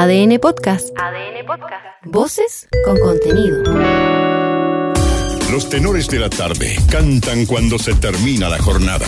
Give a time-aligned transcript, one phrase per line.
[0.00, 0.98] ADN Podcast.
[0.98, 1.84] ADN Podcast.
[2.06, 3.62] Voces con contenido.
[5.52, 9.06] Los tenores de la tarde cantan cuando se termina la jornada.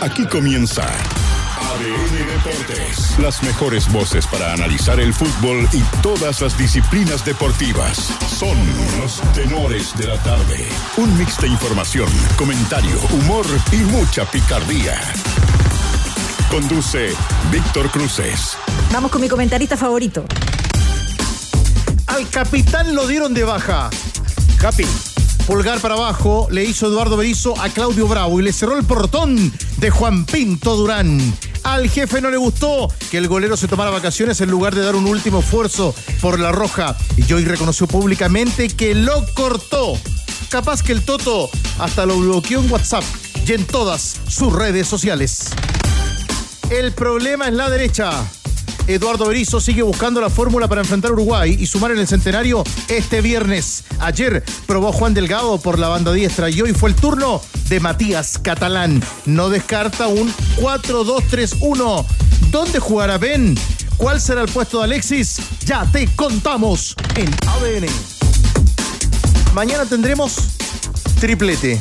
[0.00, 3.18] Aquí comienza ADN Deportes.
[3.18, 7.96] Las mejores voces para analizar el fútbol y todas las disciplinas deportivas.
[8.28, 8.56] Son
[9.00, 10.68] los tenores de la tarde.
[10.98, 15.00] Un mix de información, comentario, humor y mucha picardía.
[16.50, 17.10] Conduce
[17.52, 18.56] Víctor Cruces.
[18.90, 20.24] Vamos con mi comentarista favorito.
[22.06, 23.90] Al capitán lo dieron de baja.
[24.58, 24.86] Capi.
[25.46, 29.52] Pulgar para abajo le hizo Eduardo Berizzo a Claudio Bravo y le cerró el portón
[29.76, 31.20] de Juan Pinto Durán.
[31.64, 34.96] Al jefe no le gustó que el golero se tomara vacaciones en lugar de dar
[34.96, 36.96] un último esfuerzo por la roja.
[37.16, 39.98] Y hoy reconoció públicamente que lo cortó.
[40.48, 43.04] Capaz que el Toto hasta lo bloqueó en WhatsApp
[43.46, 45.50] y en todas sus redes sociales.
[46.70, 48.10] El problema es la derecha.
[48.86, 53.22] Eduardo Berizzo sigue buscando la fórmula para enfrentar Uruguay y sumar en el centenario este
[53.22, 53.84] viernes.
[54.00, 58.38] Ayer probó Juan Delgado por la banda diestra y hoy fue el turno de Matías
[58.38, 59.02] Catalán.
[59.24, 62.06] No descarta un 4-2-3-1.
[62.50, 63.54] ¿Dónde jugará Ben?
[63.96, 65.40] ¿Cuál será el puesto de Alexis?
[65.64, 67.86] Ya te contamos en ADN.
[69.54, 70.36] Mañana tendremos
[71.18, 71.80] triplete.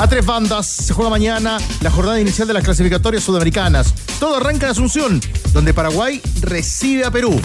[0.00, 3.92] A tres bandas se juega mañana la jornada inicial de las clasificatorias sudamericanas.
[4.18, 5.20] Todo arranca en Asunción,
[5.52, 7.38] donde Paraguay recibe a Perú.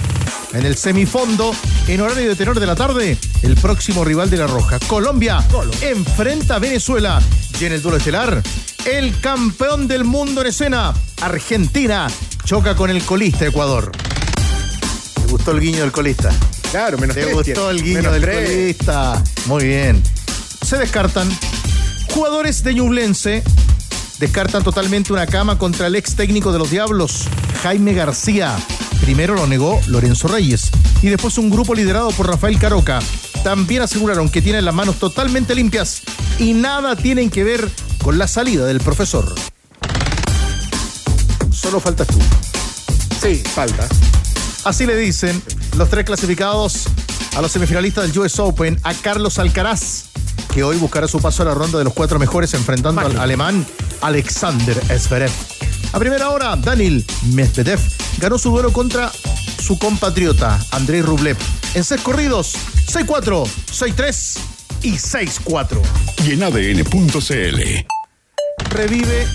[0.53, 1.53] En el semifondo,
[1.85, 5.43] en horario de tenor de la tarde, el próximo rival de la Roja, Colombia,
[5.81, 7.21] enfrenta a Venezuela.
[7.59, 8.41] Y en el duelo estelar,
[8.85, 12.07] el campeón del mundo en escena, Argentina,
[12.45, 13.91] choca con el colista Ecuador.
[13.91, 16.31] ¿Te gustó el guiño del colista?
[16.71, 18.49] Claro, menos ¿Te tres, gustó el guiño Menos del tres.
[18.49, 19.21] colista?
[19.47, 20.01] Muy bien.
[20.65, 21.27] Se descartan
[22.16, 23.44] jugadores de Ñublense.
[24.19, 27.25] Descartan totalmente una cama contra el ex técnico de los Diablos,
[27.61, 28.55] Jaime García.
[29.02, 33.00] Primero lo negó Lorenzo Reyes y después un grupo liderado por Rafael Caroca.
[33.44, 36.03] También aseguraron que tienen las manos totalmente limpias
[36.39, 37.69] y nada tienen que ver
[38.01, 39.35] con la salida del profesor.
[41.51, 42.18] Solo faltas tú.
[43.22, 43.89] Sí, falta.
[44.63, 45.44] Así le dicen
[45.75, 46.88] los tres clasificados
[47.35, 50.06] a los semifinalistas del US Open, a Carlos Alcaraz,
[50.55, 53.66] que hoy buscará su paso a la ronda de los cuatro mejores enfrentando al alemán
[53.99, 55.29] Alexander Zverev.
[55.91, 57.79] A primera hora, Daniel Medvedev
[58.19, 59.11] ganó su duelo contra
[59.61, 61.35] su compatriota Andrei Rublev
[61.73, 62.53] en seis corridos,
[62.88, 64.38] 6-4, 6-3
[64.83, 65.81] y 6-4
[66.25, 67.85] Y en ADN.cl.
[68.69, 69.27] revive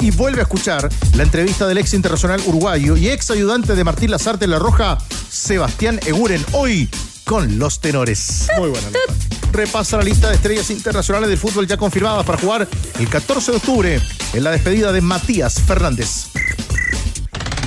[0.00, 4.10] y vuelve a escuchar la entrevista del ex internacional uruguayo y ex ayudante de Martín
[4.10, 4.96] Lazarte en La Roja,
[5.28, 6.88] Sebastián Eguren, hoy
[7.24, 8.48] con los tenores.
[8.58, 9.14] Muy buena nota.
[9.52, 12.68] Repasa la lista de estrellas internacionales del fútbol ya confirmadas para jugar
[12.98, 14.00] el 14 de octubre
[14.32, 16.26] en la despedida de Matías Fernández.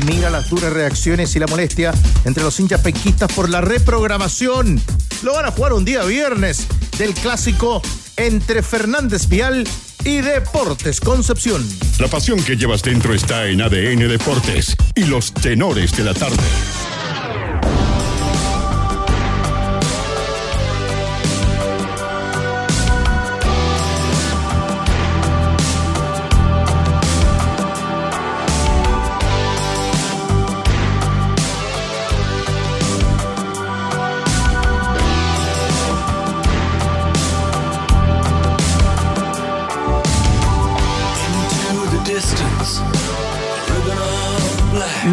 [0.05, 1.93] Mira las duras reacciones y la molestia
[2.25, 4.81] entre los hinchas penquistas por la reprogramación.
[5.23, 6.67] Lo van a jugar un día viernes
[6.97, 7.81] del clásico
[8.17, 9.67] entre Fernández Vial
[10.03, 11.67] y Deportes Concepción.
[11.99, 16.43] La pasión que llevas dentro está en ADN Deportes y los tenores de la tarde.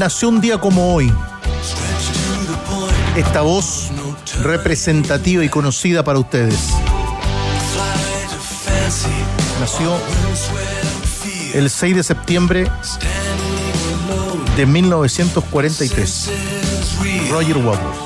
[0.02, 1.14] Nació un día como hoy
[3.14, 3.88] esta voz
[4.42, 6.70] representativa y conocida para ustedes.
[9.60, 9.96] Nació
[11.54, 12.68] el 6 de septiembre
[14.56, 16.10] de 1943.
[16.10, 17.28] Says real.
[17.30, 17.98] Roger Waters,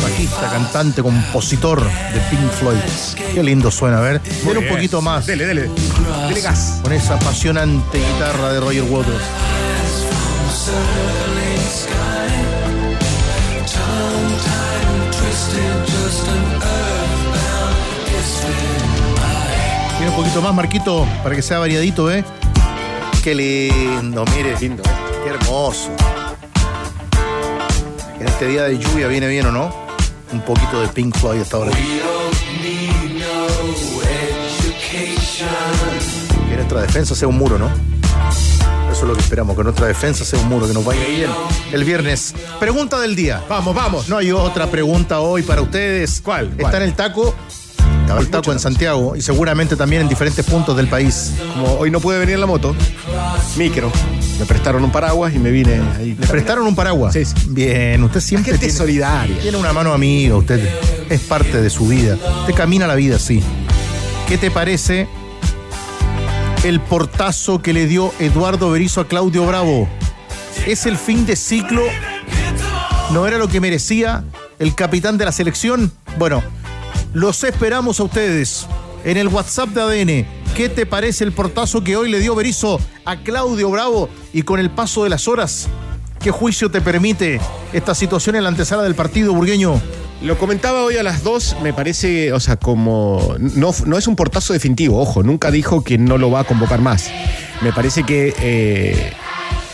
[0.00, 2.78] bajista, cantante, compositor de Pink Floyd.
[3.34, 4.20] Qué lindo suena, a ver.
[4.44, 5.70] Ven un poquito más Dele, dele.
[6.28, 6.80] Dele gas.
[6.82, 9.22] con esa apasionante guitarra de Roger Waters.
[19.96, 22.24] Tiene un poquito más, Marquito, para que sea variadito, ¿eh?
[23.22, 24.54] Qué lindo, mire.
[24.60, 25.20] Lindo, ¿eh?
[25.24, 25.90] Qué hermoso.
[28.20, 29.74] En este día de lluvia viene bien, ¿o no?
[30.32, 31.72] Un poquito de Pink Floyd hasta ahora.
[36.68, 37.70] Nuestra defensa sea un muro, ¿no?
[38.92, 41.30] Eso es lo que esperamos, que nuestra defensa sea un muro, que nos vaya bien.
[41.72, 43.42] El viernes, pregunta del día.
[43.48, 44.08] Vamos, vamos.
[44.10, 46.20] No hay otra pregunta hoy para ustedes.
[46.20, 46.52] ¿Cuál?
[46.58, 47.34] Está en el taco
[48.02, 51.32] Estaba el taco en Santiago y seguramente también en diferentes puntos del país.
[51.54, 52.76] Como hoy no pude venir en la moto,
[53.56, 53.90] micro,
[54.38, 56.16] me prestaron un paraguas y me vine ahí.
[56.20, 57.14] ¿Le prestaron un paraguas?
[57.14, 57.34] Sí, sí.
[57.48, 59.38] Bien, usted siempre Gente tiene, solidaria.
[59.38, 60.68] tiene una mano amiga, usted
[61.08, 62.18] es parte de su vida.
[62.40, 63.42] Usted camina la vida así.
[64.26, 65.08] ¿Qué te parece
[66.64, 69.88] el portazo que le dio Eduardo Berizzo a Claudio Bravo?
[70.66, 71.82] ¿Es el fin de ciclo?
[73.12, 74.24] ¿No era lo que merecía
[74.58, 75.92] el capitán de la selección?
[76.18, 76.42] Bueno,
[77.14, 78.66] los esperamos a ustedes
[79.04, 80.26] en el WhatsApp de ADN.
[80.56, 84.08] ¿Qué te parece el portazo que hoy le dio Berizzo a Claudio Bravo?
[84.32, 85.68] Y con el paso de las horas,
[86.20, 87.40] ¿qué juicio te permite
[87.72, 89.80] esta situación en la antesala del partido burgueño?
[90.20, 93.36] Lo comentaba hoy a las dos, me parece, o sea, como.
[93.38, 96.80] No, no es un portazo definitivo, ojo, nunca dijo que no lo va a convocar
[96.80, 97.10] más.
[97.62, 98.34] Me parece que.
[98.40, 99.12] eh,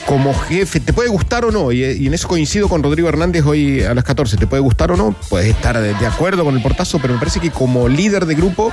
[0.07, 3.45] como jefe, te puede gustar o no, y, y en eso coincido con Rodrigo Hernández
[3.47, 6.63] hoy a las 14, te puede gustar o no, puedes estar de, acuerdo con el
[6.63, 8.71] portazo, pero me parece que como líder de grupo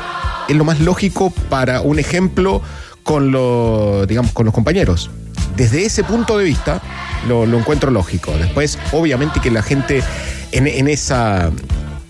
[0.49, 2.61] es lo más lógico para un ejemplo
[3.03, 5.09] con, lo, digamos, con los compañeros.
[5.55, 6.81] Desde ese punto de vista
[7.27, 8.33] lo encuentro lógico.
[8.37, 10.03] Después, obviamente que la gente
[10.51, 11.51] en, esa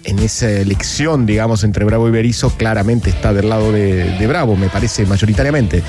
[0.03, 4.69] en esa elección, digamos, entre Bravo y Berizzo, claramente está del lado de, Bravo, me
[4.69, 5.83] parece, mayoritariamente.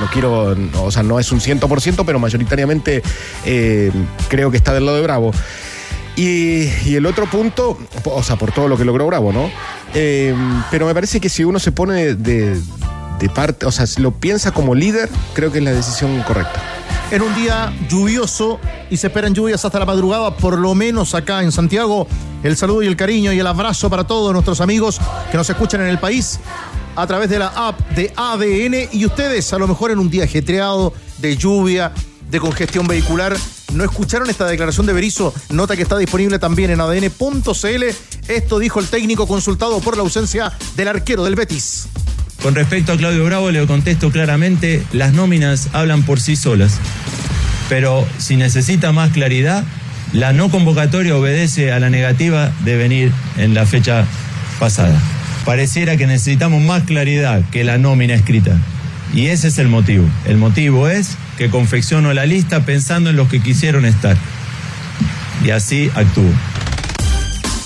[0.00, 3.02] No, quiero, o sea, no es un 100%, pero mayoritariamente
[3.44, 3.90] eh,
[4.28, 5.32] creo que está del lado de Bravo.
[6.16, 9.50] Y, y el otro punto, o sea, por todo lo que logró Bravo, ¿no?
[9.94, 10.34] Eh,
[10.70, 12.60] pero me parece que si uno se pone de,
[13.20, 16.60] de parte, o sea, si lo piensa como líder, creo que es la decisión correcta.
[17.10, 18.60] En un día lluvioso
[18.90, 22.06] y se esperan lluvias hasta la madrugada, por lo menos acá en Santiago.
[22.42, 25.00] El saludo y el cariño y el abrazo para todos nuestros amigos
[25.30, 26.38] que nos escuchan en el país
[26.96, 30.24] a través de la app de ADN y ustedes a lo mejor en un día
[30.24, 31.92] ajetreado de lluvia,
[32.30, 33.34] de congestión vehicular.
[33.72, 35.32] ¿No escucharon esta declaración de Berizzo?
[35.48, 37.84] Nota que está disponible también en adn.cl.
[38.28, 41.88] Esto dijo el técnico consultado por la ausencia del arquero del Betis.
[42.42, 46.78] Con respecto a Claudio Bravo, le contesto claramente, las nóminas hablan por sí solas.
[47.68, 49.64] Pero si necesita más claridad,
[50.12, 54.04] la no convocatoria obedece a la negativa de venir en la fecha
[54.60, 54.98] pasada.
[55.44, 58.56] Pareciera que necesitamos más claridad que la nómina escrita.
[59.12, 60.08] Y ese es el motivo.
[60.24, 64.16] El motivo es que confecciono la lista pensando en los que quisieron estar.
[65.44, 66.30] Y así actúo.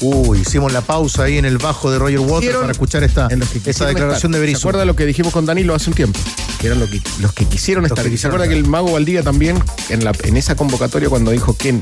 [0.05, 3.29] Uy, hicimos la pausa ahí en el bajo de Roger Waters Hicieron para escuchar esta,
[3.31, 4.31] los quisieron declaración estar.
[4.33, 4.59] de ¿Se Berizzo.
[4.69, 6.19] acuerda lo que dijimos con Danilo hace un tiempo?
[6.59, 7.99] Que eran lo que- los que quisieron estar.
[7.99, 11.31] que ¿Se quisieron acuerda que el mago Valdía también, en, la, en esa convocatoria, cuando
[11.31, 11.79] dijo que.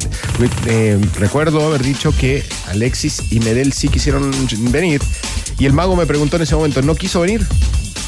[0.67, 4.31] eh, recuerdo haber dicho que Alexis y Medel sí quisieron
[4.70, 5.00] venir.
[5.61, 7.47] Y el mago me preguntó en ese momento, ¿no quiso venir?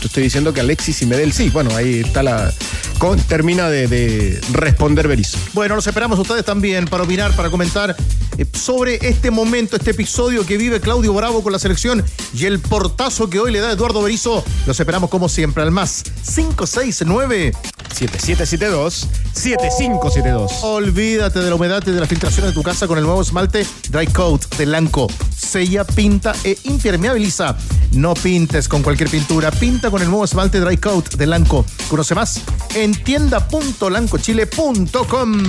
[0.03, 1.49] Estoy diciendo que Alexis y Medel sí.
[1.51, 2.53] Bueno, ahí está la.
[2.99, 5.39] con- termina de, de responder Berizzo.
[5.53, 7.95] Bueno, los esperamos ustedes también para opinar, para comentar
[8.37, 12.03] eh, sobre este momento, este episodio que vive Claudio Bravo con la selección
[12.35, 14.45] y el portazo que hoy le da Eduardo Berizzo.
[14.67, 16.03] Los esperamos como siempre al más
[16.35, 17.53] 569.
[17.93, 20.53] 7772 7572.
[20.63, 23.67] Olvídate de la humedad y de la filtración de tu casa con el nuevo esmalte
[23.91, 25.07] Dry Coat de Lanco.
[25.35, 27.57] Sella, pinta e impermeabiliza.
[27.93, 31.65] No pintes con cualquier pintura, pinta con el nuevo esmalte Dry Coat de Lanco.
[31.89, 32.43] Conoce más
[32.75, 35.43] en tienda.lancochile.com.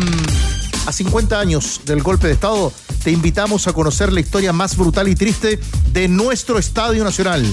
[0.85, 2.73] A 50 años del golpe de Estado,
[3.03, 5.59] te invitamos a conocer la historia más brutal y triste
[5.91, 7.45] de nuestro Estadio Nacional.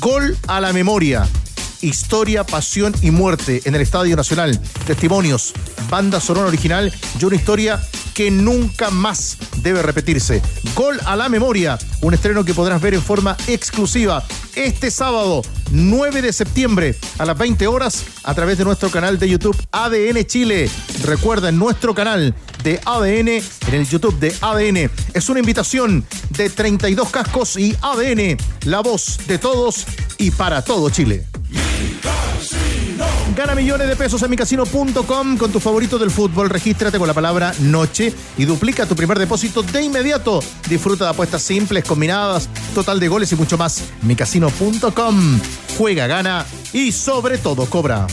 [0.00, 1.28] Gol a la memoria.
[1.80, 4.60] Historia, pasión y muerte en el Estadio Nacional.
[4.86, 5.52] Testimonios,
[5.88, 7.80] banda sonora original y una historia
[8.14, 10.42] que nunca más debe repetirse.
[10.74, 14.24] Gol a la memoria, un estreno que podrás ver en forma exclusiva
[14.56, 19.28] este sábado 9 de septiembre a las 20 horas a través de nuestro canal de
[19.28, 20.68] YouTube ADN Chile.
[21.04, 26.50] Recuerda, en nuestro canal de ADN, en el YouTube de ADN, es una invitación de
[26.50, 29.86] 32 cascos y ADN, la voz de todos
[30.18, 31.27] y para todo Chile.
[33.36, 36.50] Gana millones de pesos en micasino.com con tu favorito del fútbol.
[36.50, 40.40] Regístrate con la palabra noche y duplica tu primer depósito de inmediato.
[40.68, 43.82] Disfruta de apuestas simples, combinadas, total de goles y mucho más.
[44.02, 45.40] micasino.com.
[45.76, 48.06] Juega, gana y sobre todo cobra.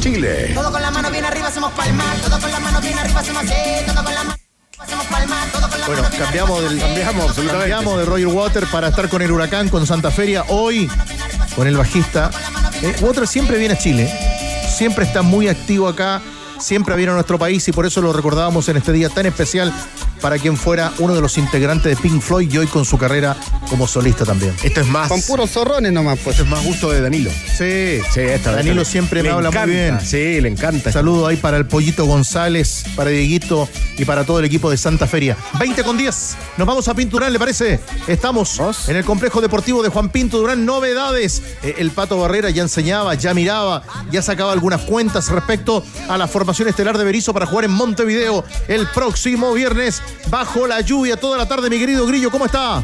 [0.00, 3.20] Chile, Todo con la mano bien arriba hacemos palmas, todo con la mano bien arriba
[3.20, 4.38] hacemos así, todo con la mano
[4.78, 5.53] hacemos la
[5.86, 10.44] Bueno, cambiamos cambiamos, cambiamos de Roger Water para estar con el huracán, con Santa Feria.
[10.48, 10.88] Hoy
[11.54, 12.30] con el bajista.
[12.82, 14.10] Eh, Water siempre viene a Chile,
[14.68, 16.22] siempre está muy activo acá,
[16.58, 19.72] siempre viene a nuestro país y por eso lo recordábamos en este día tan especial
[20.24, 23.36] para quien fuera uno de los integrantes de Pink Floyd y hoy con su carrera
[23.68, 24.54] como solista también.
[24.62, 25.10] Esto es más.
[25.10, 26.36] Con puros zorrones nomás, pues.
[26.36, 27.30] Esto es más gusto de Danilo.
[27.30, 30.00] Sí, Sí, esta- Danilo esta- siempre me habla encanta, muy bien.
[30.00, 30.90] Sí, le encanta.
[30.90, 35.06] Saludo ahí para el Pollito González, para Dieguito y para todo el equipo de Santa
[35.06, 35.36] Feria.
[35.58, 36.36] 20 con 10.
[36.56, 37.80] Nos vamos a Pinturán, ¿le parece?
[38.06, 38.88] Estamos ¿Vos?
[38.88, 40.64] en el complejo deportivo de Juan Pinto Durán.
[40.64, 41.42] Novedades.
[41.62, 46.26] Eh, el Pato Barrera ya enseñaba, ya miraba, ya sacaba algunas cuentas respecto a la
[46.28, 51.38] formación estelar de Berizo para jugar en Montevideo el próximo viernes bajo la lluvia toda
[51.38, 51.70] la tarde.
[51.70, 52.82] Mi querido Grillo, ¿cómo está?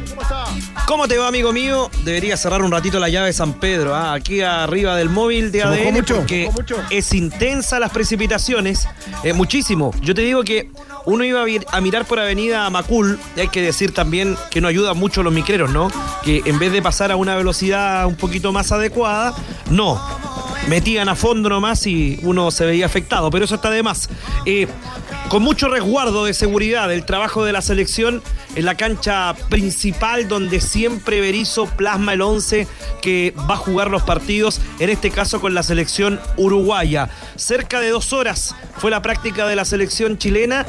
[0.86, 1.90] ¿Cómo te va, amigo mío?
[2.04, 4.12] Debería cerrar un ratito la llave de San Pedro, ¿ah?
[4.12, 6.50] aquí arriba del móvil de ADN, mucho, porque
[6.90, 8.88] es intensa las precipitaciones,
[9.22, 9.92] eh, muchísimo.
[10.02, 10.70] Yo te digo que
[11.06, 14.94] uno iba a mirar por Avenida Macul, y hay que decir también que no ayuda
[14.94, 15.90] mucho los micreros, ¿no?
[16.24, 19.34] Que en vez de pasar a una velocidad un poquito más adecuada,
[19.70, 20.00] no.
[20.68, 24.10] Metían a fondo nomás y uno se veía afectado, pero eso está de más.
[24.44, 24.66] Eh,
[25.30, 28.20] con mucho resguardo de seguridad, el trabajo de la selección
[28.54, 32.66] en la cancha principal donde siempre Berizzo plasma el 11
[33.02, 37.08] que va a jugar los partidos, en este caso con la selección uruguaya.
[37.36, 40.66] Cerca de dos horas fue la práctica de la selección chilena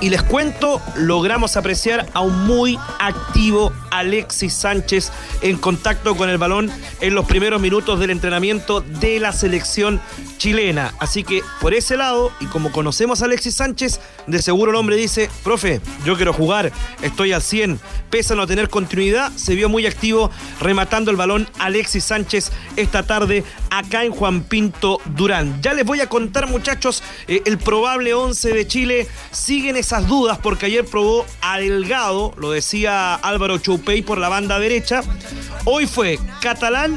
[0.00, 5.10] y les cuento, logramos apreciar a un muy activo Alexis Sánchez
[5.42, 6.70] en contacto con el balón
[7.00, 10.00] en los primeros minutos del entrenamiento de la selección
[10.36, 10.94] chilena.
[11.00, 14.96] Así que por ese lado, y como conocemos a Alexis Sánchez, de seguro el hombre
[14.96, 16.70] dice, profe, yo quiero jugar,
[17.18, 22.04] al 100, pese a no tener continuidad, se vio muy activo rematando el balón Alexis
[22.04, 25.60] Sánchez esta tarde acá en Juan Pinto Durán.
[25.60, 30.38] Ya les voy a contar muchachos eh, el probable 11 de Chile, siguen esas dudas
[30.38, 35.02] porque ayer probó a Delgado, lo decía Álvaro Choupey por la banda derecha,
[35.64, 36.96] hoy fue Catalán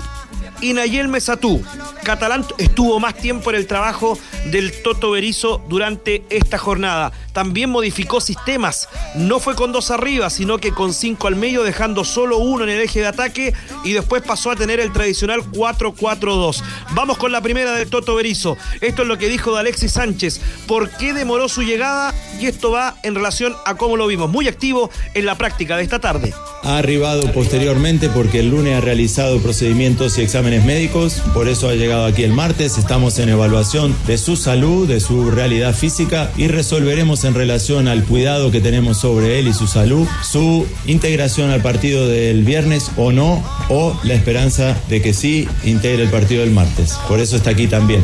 [0.61, 1.61] y Nayel Mesatú.
[2.03, 4.17] Catalán estuvo más tiempo en el trabajo
[4.51, 7.11] del Toto Berizo durante esta jornada.
[7.33, 8.89] También modificó sistemas.
[9.15, 12.69] No fue con dos arriba, sino que con cinco al medio, dejando solo uno en
[12.69, 16.61] el eje de ataque y después pasó a tener el tradicional 4-4-2.
[16.93, 18.57] Vamos con la primera del Toto Berizo.
[18.81, 20.41] Esto es lo que dijo de Alexis Sánchez.
[20.67, 22.13] ¿Por qué demoró su llegada?
[22.39, 24.29] Y esto va en relación a cómo lo vimos.
[24.29, 26.33] Muy activo en la práctica de esta tarde.
[26.63, 31.73] Ha arribado posteriormente porque el lunes ha realizado procedimientos y exámenes médicos, por eso ha
[31.73, 32.77] llegado aquí el martes.
[32.77, 38.03] Estamos en evaluación de su salud, de su realidad física y resolveremos en relación al
[38.03, 43.11] cuidado que tenemos sobre él y su salud, su integración al partido del viernes o
[43.11, 46.97] no, o la esperanza de que sí integre el partido del martes.
[47.07, 48.03] Por eso está aquí también.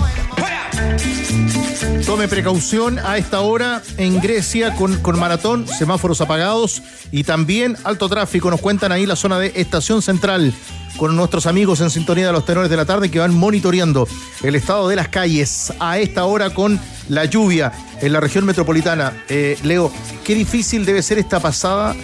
[2.06, 6.82] Tome precaución a esta hora en Grecia con, con maratón, semáforos apagados
[7.12, 8.50] y también alto tráfico.
[8.50, 10.54] Nos cuentan ahí la zona de Estación Central
[10.96, 14.08] con nuestros amigos en sintonía de los tenores de la tarde que van monitoreando
[14.44, 16.80] el estado de las calles a esta hora con
[17.10, 19.14] la lluvia en la región metropolitana.
[19.30, 19.92] Eh, Leo,
[20.24, 21.96] qué difícil debe ser esta pasada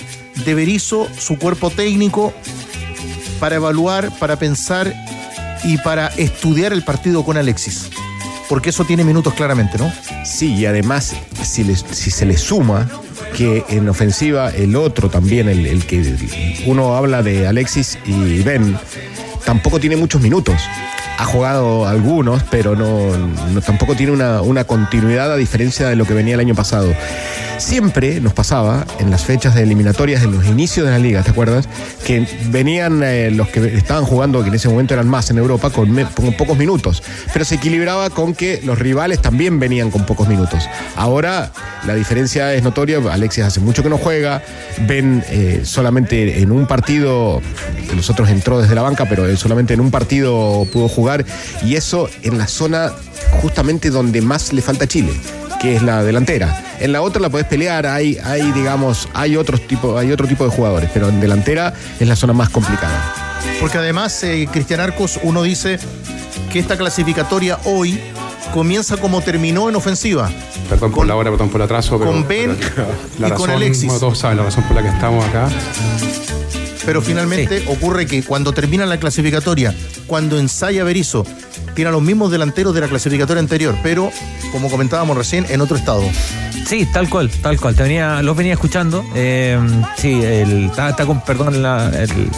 [0.45, 2.33] de Berizo, su cuerpo técnico,
[3.39, 4.93] para evaluar, para pensar
[5.63, 7.89] y para estudiar el partido con Alexis.
[8.53, 9.91] Porque eso tiene minutos claramente, ¿no?
[10.23, 12.87] Sí, y además, si, se le suma
[13.35, 18.77] que en ofensiva el otro también, el que uno habla de Alexis y Ben,
[19.43, 20.61] tampoco tiene muchos minutos.
[21.17, 26.33] Ha jugado algunos, pero no, tampoco tiene una, continuidad a diferencia de lo que venía
[26.33, 26.93] el año pasado.
[27.57, 31.29] Siempre nos pasaba en las fechas de eliminatorias, en los inicios de la liga, ¿te
[31.29, 31.69] acuerdas?
[32.03, 35.69] Que venían eh, los que estaban jugando, que en ese momento eran más en Europa,
[35.69, 35.95] con,
[36.37, 37.03] pocos minutos.
[37.31, 40.67] Pero se equilibraba con que los rivales también venían con pocos minutos.
[40.95, 41.51] Ahora
[41.85, 42.99] la diferencia es notoria.
[43.11, 44.41] Alexis hace mucho que no juega.
[44.87, 47.39] Ben eh, solamente en un partido,
[47.95, 51.02] los otros entró desde la banca, pero solamente en un partido pudo jugar.
[51.63, 52.91] Y eso en la zona
[53.41, 55.13] justamente donde más le falta a Chile
[55.63, 56.61] que es la delantera.
[56.81, 60.43] En la otra la podés pelear, hay, hay digamos, hay otros tipo, hay otro tipo
[60.43, 63.39] de jugadores, pero en delantera es la zona más complicada.
[63.61, 65.79] Porque además, eh, Cristian Arcos, uno dice
[66.51, 67.97] que esta clasificatoria hoy
[68.53, 70.29] comienza como terminó en ofensiva.
[70.69, 71.97] Perdón por la hora, perdón por el atraso.
[71.97, 72.57] Pero, con Ben
[73.17, 73.99] pero y con Alexis.
[73.99, 75.47] todos saben la razón por la que estamos acá.
[76.85, 79.73] Pero finalmente ocurre que cuando termina la clasificatoria,
[80.07, 81.25] cuando ensaya Berizzo,
[81.75, 84.11] tiene a los mismos delanteros de la clasificatoria anterior, pero
[84.51, 86.03] como comentábamos recién, en otro estado.
[86.67, 87.75] Sí, tal cual, tal cual.
[87.75, 89.03] Te venía, los venía escuchando.
[89.15, 89.57] Eh,
[89.97, 92.29] sí, el, está, está con, perdón, la- el-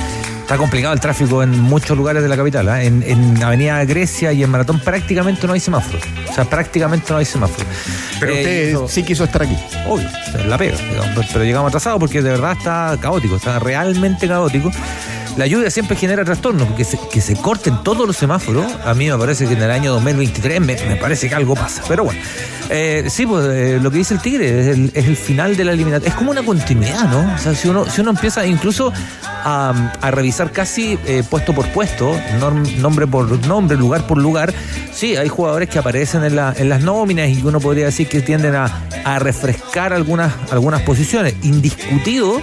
[0.46, 2.70] está complicado el tráfico en muchos lugares de la capital.
[2.70, 2.84] ¿ah?
[2.84, 6.04] En, en Avenida Grecia y en Maratón prácticamente no hay semáforos.
[6.30, 7.66] O sea, prácticamente no hay semáforos.
[8.20, 9.58] Pero Eh, usted sí quiso estar aquí.
[9.88, 10.08] Obvio,
[10.48, 14.72] la pega, digamos, pero- pero llegamos atrasados porque de verdad está caótico, está realmente caótico.
[15.38, 19.10] La lluvia siempre genera trastornos, que se, que se corten todos los semáforos, a mí
[19.10, 21.82] me parece que en el año 2023 me, me parece que algo pasa.
[21.88, 22.20] Pero bueno,
[22.70, 26.10] eh, sí, pues eh, lo que dice el Tigre es el, final de la eliminatoria.
[26.10, 27.34] Es como una continuidad, ¿no?
[27.36, 28.92] O sea, si uno, si uno empieza incluso
[29.24, 32.16] a, a revisar casi eh, puesto por puesto,
[32.80, 34.54] nombre por nombre, lugar por lugar,
[34.94, 38.22] sí, hay jugadores que aparecen en, la- en las nóminas y uno podría decir que
[38.22, 38.66] tienden a,
[39.04, 41.36] a refrescar algunas, algunas posiciones.
[41.44, 42.42] Indiscutido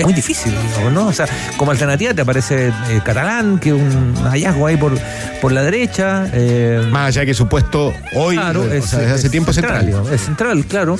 [0.00, 1.06] es muy difícil, digamos, ¿no?
[1.06, 1.26] O sea,
[1.56, 4.92] como alternativa te aparece eh, Catalán, que es un hallazgo ahí por,
[5.40, 6.26] por la derecha.
[6.32, 9.86] eh, Más allá que su puesto hoy, Claro, o sea, desde hace tiempo es central.
[9.86, 10.98] digamos, Es central, claro.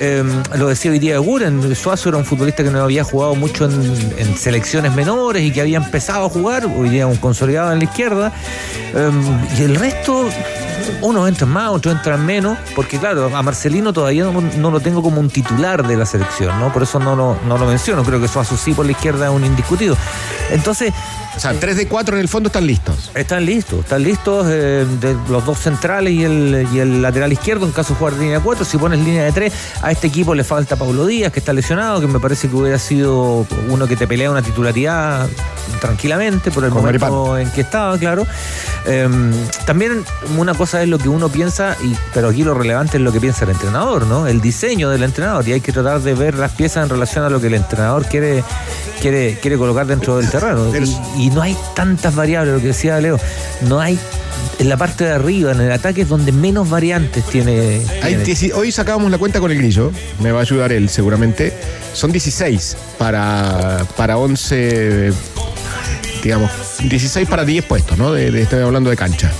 [0.00, 0.22] Eh,
[0.56, 3.72] lo decía hoy día Guren, Suazo era un futbolista que no había jugado mucho en,
[4.18, 7.84] en selecciones menores y que había empezado a jugar, hoy día un consolidado en la
[7.84, 8.32] izquierda.
[8.94, 9.10] Eh,
[9.58, 10.28] y el resto,
[11.00, 15.20] unos entran más, otros entran menos, porque claro, a Marcelino todavía no, lo tengo como
[15.20, 16.72] un titular de la selección, ¿no?
[16.72, 19.32] Por eso no lo, no lo menciono, creo que Suazo sí por la izquierda es
[19.32, 19.96] un indiscutido.
[20.50, 20.92] Entonces,
[21.36, 23.10] O sea, 3 de 4 en el fondo están listos.
[23.14, 27.66] están listos, están listos eh, de los dos centrales y el, y el lateral izquierdo
[27.66, 28.64] en caso de jugar línea de 4.
[28.64, 32.00] Si pones línea de 3, a este equipo le falta Paulo Díaz, que está lesionado,
[32.00, 35.28] que me parece que hubiera sido uno que te pelea una titularidad
[35.80, 38.26] tranquilamente por el Con momento en que estaba, claro.
[38.86, 39.08] Eh,
[39.66, 40.04] también
[40.36, 43.20] una cosa es lo que uno piensa, y, pero aquí lo relevante es lo que
[43.20, 44.26] piensa el entrenador, ¿no?
[44.26, 45.46] El diseño del entrenador.
[45.48, 48.06] Y hay que tratar de ver las piezas en relación a lo que el entrenador
[48.06, 48.44] quiere,
[49.02, 50.72] quiere, quiere colocar dentro del terreno.
[51.16, 53.18] Y, y no hay tantas variables, lo que decía Leo,
[53.68, 53.98] no hay
[54.58, 57.80] en la parte de arriba, en el ataque es donde menos variantes tiene.
[58.02, 58.24] Hay tiene.
[58.24, 59.90] dieci- hoy sacábamos la cuenta con el grillo,
[60.20, 61.52] me va a ayudar él seguramente.
[61.92, 65.12] Son 16 para, para 11,
[66.22, 66.50] digamos,
[66.84, 68.12] 16 para 10 puestos, ¿no?
[68.12, 69.30] De, de- estoy hablando de cancha.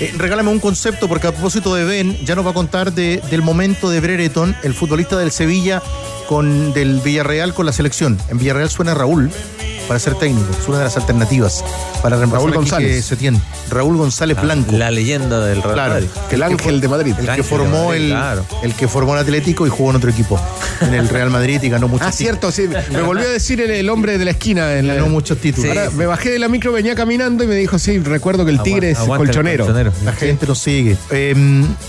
[0.00, 3.20] Eh, regálame un concepto, porque a propósito de Ben, ya nos va a contar de-
[3.30, 5.82] del momento de Brereton, el futbolista del Sevilla
[6.28, 8.16] con del Villarreal con la selección.
[8.28, 9.30] En Villarreal suena Raúl
[9.88, 11.64] para ser técnico, es una de las alternativas
[12.02, 13.04] para reemplazar Raúl González.
[13.04, 13.40] Setién.
[13.70, 14.72] Raúl González Blanco.
[14.72, 16.08] La leyenda del Real Claro, Madrid.
[16.30, 17.14] El ángel de Madrid.
[17.18, 18.44] El que formó Madrid, el, claro.
[18.62, 20.38] el que formó el Atlético y jugó en otro equipo.
[20.82, 22.68] En el Real Madrid y ganó muchos Ah, cierto, sí.
[22.92, 24.74] Me volvió a decir el, el hombre de la esquina.
[24.74, 25.68] En la, Ganó muchos títulos.
[25.76, 28.62] Ahora me bajé de la micro, venía caminando y me dijo, sí, recuerdo que el
[28.62, 29.64] tigre es Aguanta colchonero.
[29.64, 29.92] colchonero.
[30.04, 30.96] La gente nos sigue.
[31.10, 31.34] Eh,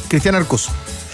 [0.07, 0.69] Cristian Arcos,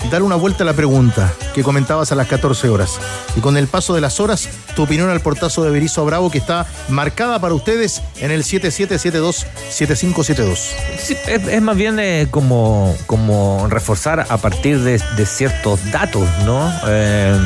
[0.09, 2.99] dale una vuelta a la pregunta que comentabas a las 14 horas.
[3.35, 6.37] Y con el paso de las horas, tu opinión al portazo de Berizo Bravo que
[6.37, 10.57] está marcada para ustedes en el 7772-7572.
[10.97, 16.27] Sí, es, es más bien eh, como, como reforzar a partir de, de ciertos datos,
[16.45, 16.71] ¿no?
[16.87, 17.37] Eh,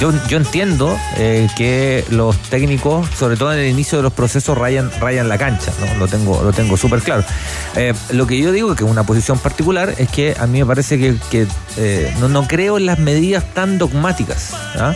[0.00, 4.56] yo, yo entiendo eh, que los técnicos, sobre todo en el inicio de los procesos,
[4.58, 5.98] rayan, rayan la cancha, ¿no?
[5.98, 7.24] Lo tengo, lo tengo súper claro.
[7.76, 10.66] Eh, lo que yo digo, que es una posición particular, es que a mí me
[10.66, 14.50] parece que, eh, no, no creo en las medidas tan dogmáticas.
[14.76, 14.94] ¿ah?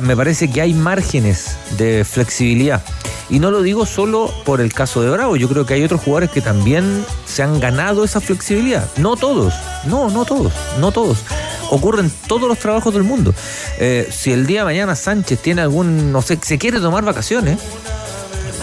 [0.00, 2.82] Me parece que hay márgenes de flexibilidad.
[3.28, 6.00] Y no lo digo solo por el caso de Bravo, yo creo que hay otros
[6.00, 8.88] jugadores que también se han ganado esa flexibilidad.
[8.98, 9.52] No todos,
[9.84, 11.18] no, no todos, no todos.
[11.70, 13.34] Ocurre en todos los trabajos del mundo.
[13.78, 17.58] Eh, si el día de mañana Sánchez tiene algún, no sé, se quiere tomar vacaciones,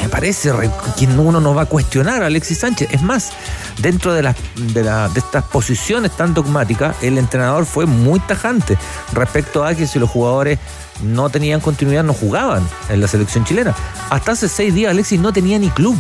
[0.02, 2.90] me parece re- que uno no va a cuestionar a Alexis Sánchez.
[2.92, 3.32] Es más,
[3.80, 8.78] dentro de, las, de, la- de estas posiciones tan dogmáticas, el entrenador fue muy tajante
[9.14, 10.60] respecto a que si los jugadores
[11.04, 13.76] no tenían continuidad, no jugaban en la selección chilena.
[14.10, 15.98] Hasta hace seis días Alexis no tenía ni club.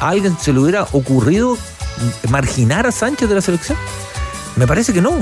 [0.00, 1.56] ¿A alguien se le hubiera ocurrido
[2.28, 3.78] marginar a Sánchez de la selección?
[4.56, 5.12] Me parece que no.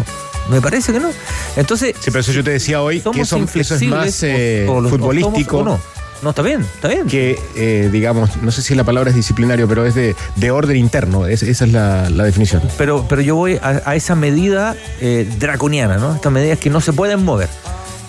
[0.51, 1.11] Me parece que no.
[1.57, 4.73] Entonces, Sí, pero eso yo te decía hoy, que eso, eso es más eh, o-
[4.75, 5.59] o los- o futbolístico.
[5.59, 5.81] o no.
[6.23, 7.07] No, está bien, está bien.
[7.07, 10.77] que, eh, digamos, no sé si la palabra es disciplinario, pero es de, de orden
[10.77, 11.27] interno.
[11.27, 12.61] Es- esa es la, la definición.
[12.77, 16.15] Pero, pero yo voy a, a esa medida eh, draconiana, ¿no?
[16.15, 17.49] Estas medidas que no se pueden mover.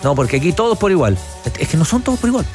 [0.04, 1.18] No, porque aquí todos por igual.
[1.60, 2.46] Es que no son todos por igual.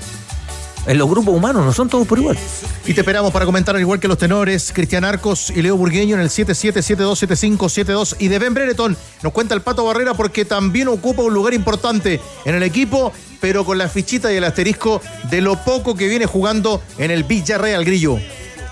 [0.86, 2.38] En los grupos humanos no son todos por igual.
[2.86, 6.14] Y te esperamos para comentar al igual que los tenores Cristian Arcos y Leo Burgueño
[6.14, 11.22] en el 77727572 y de Ben Brereton nos cuenta el Pato Barrera porque también ocupa
[11.22, 15.56] un lugar importante en el equipo, pero con la fichita y el asterisco de lo
[15.64, 18.18] poco que viene jugando en el Villarreal Grillo.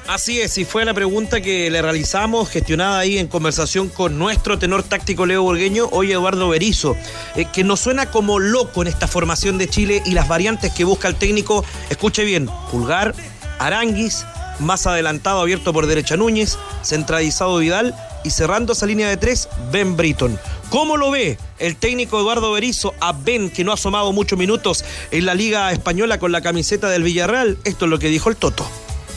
[0.07, 4.59] Así es, y fue la pregunta que le realizamos, gestionada ahí en conversación con nuestro
[4.59, 6.95] tenor táctico Leo Burgueño, hoy Eduardo Berizo,
[7.37, 10.85] eh, que nos suena como loco en esta formación de Chile y las variantes que
[10.85, 11.64] busca el técnico.
[11.88, 13.14] Escuche bien, Pulgar,
[13.59, 14.27] Aranguis,
[14.59, 19.97] más adelantado abierto por derecha Núñez, centralizado Vidal y cerrando esa línea de tres, Ben
[19.97, 20.38] Britton.
[20.69, 24.85] ¿Cómo lo ve el técnico Eduardo Berizo a Ben, que no ha asomado muchos minutos
[25.11, 27.57] en la Liga Española con la camiseta del Villarreal?
[27.64, 28.69] Esto es lo que dijo el Toto.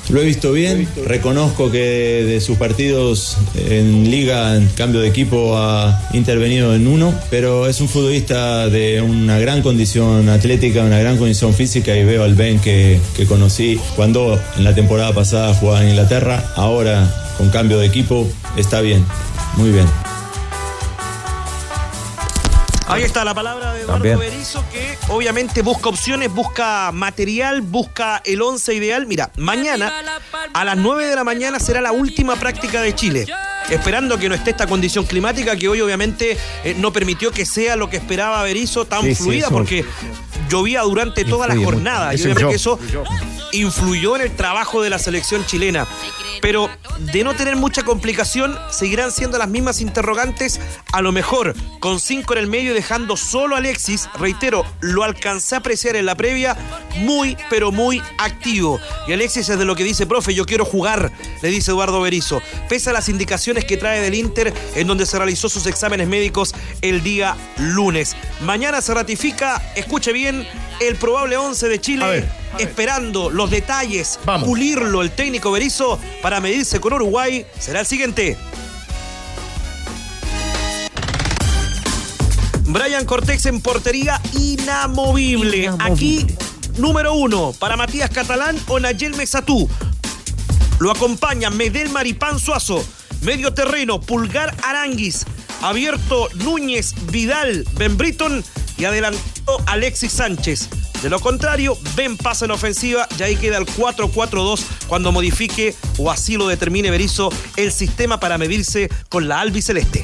[0.09, 5.57] Lo he visto bien, reconozco que de sus partidos en liga, en cambio de equipo,
[5.57, 11.17] ha intervenido en uno, pero es un futbolista de una gran condición atlética, una gran
[11.17, 15.83] condición física y veo al Ben que, que conocí cuando en la temporada pasada jugaba
[15.83, 19.03] en Inglaterra, ahora con cambio de equipo, está bien,
[19.57, 20.06] muy bien.
[22.89, 24.19] Ahí está la palabra de Eduardo También.
[24.19, 29.05] Berizzo que obviamente busca opciones, busca material, busca el once ideal.
[29.05, 29.91] Mira, mañana
[30.53, 33.27] a las 9 de la mañana será la última práctica de Chile.
[33.69, 37.75] Esperando que no esté esta condición climática que hoy obviamente eh, no permitió que sea
[37.75, 39.83] lo que esperaba Berizzo tan Sí, fluida porque
[40.49, 41.65] llovía durante toda la mucho.
[41.65, 42.13] jornada.
[42.15, 42.79] Y obviamente eso
[43.51, 44.15] influyó.
[44.15, 45.85] en el trabajo de la selección chilena.
[46.39, 50.59] Pero de no tener mucha complicación, seguirán siendo las mismas interrogantes,
[50.93, 54.07] a lo mejor con cinco en el medio y dejando solo a Alexis.
[54.19, 56.55] Reitero, lo alcancé a apreciar en la previa,
[56.97, 58.79] muy, pero muy activo.
[59.07, 62.39] Y Alexis es de lo que dice, profe, yo quiero jugar, le dice Eduardo Berizzo.
[62.69, 66.53] Pese a las indicaciones que trae del Inter, en donde se realizó sus exámenes médicos
[66.81, 68.15] el día lunes.
[68.41, 70.47] Mañana se ratifica, escuche bien,
[70.79, 72.27] el probable 11 de Chile
[72.59, 78.37] esperando los detalles, pulirlo el técnico Berizzo para medirse con Uruguay, será el siguiente.
[82.65, 85.71] Brian Cortés en portería inamovible.
[85.79, 86.27] Aquí,
[86.77, 89.69] número uno, para Matías Catalán o Nayel Mesatú.
[90.79, 92.85] Lo acompañan Medel Maripán Suazo.
[93.21, 95.25] Medio terreno, Pulgar Aranguis.
[95.61, 98.43] Abierto Núñez Vidal Ben Britton.
[98.77, 100.69] Y adelantó Alexis Sánchez.
[101.01, 106.09] De lo contrario, Ben pasa en ofensiva y ahí queda el 4-4-2 cuando modifique o
[106.09, 110.03] así lo determine Berizzo el sistema para medirse con la albiceleste.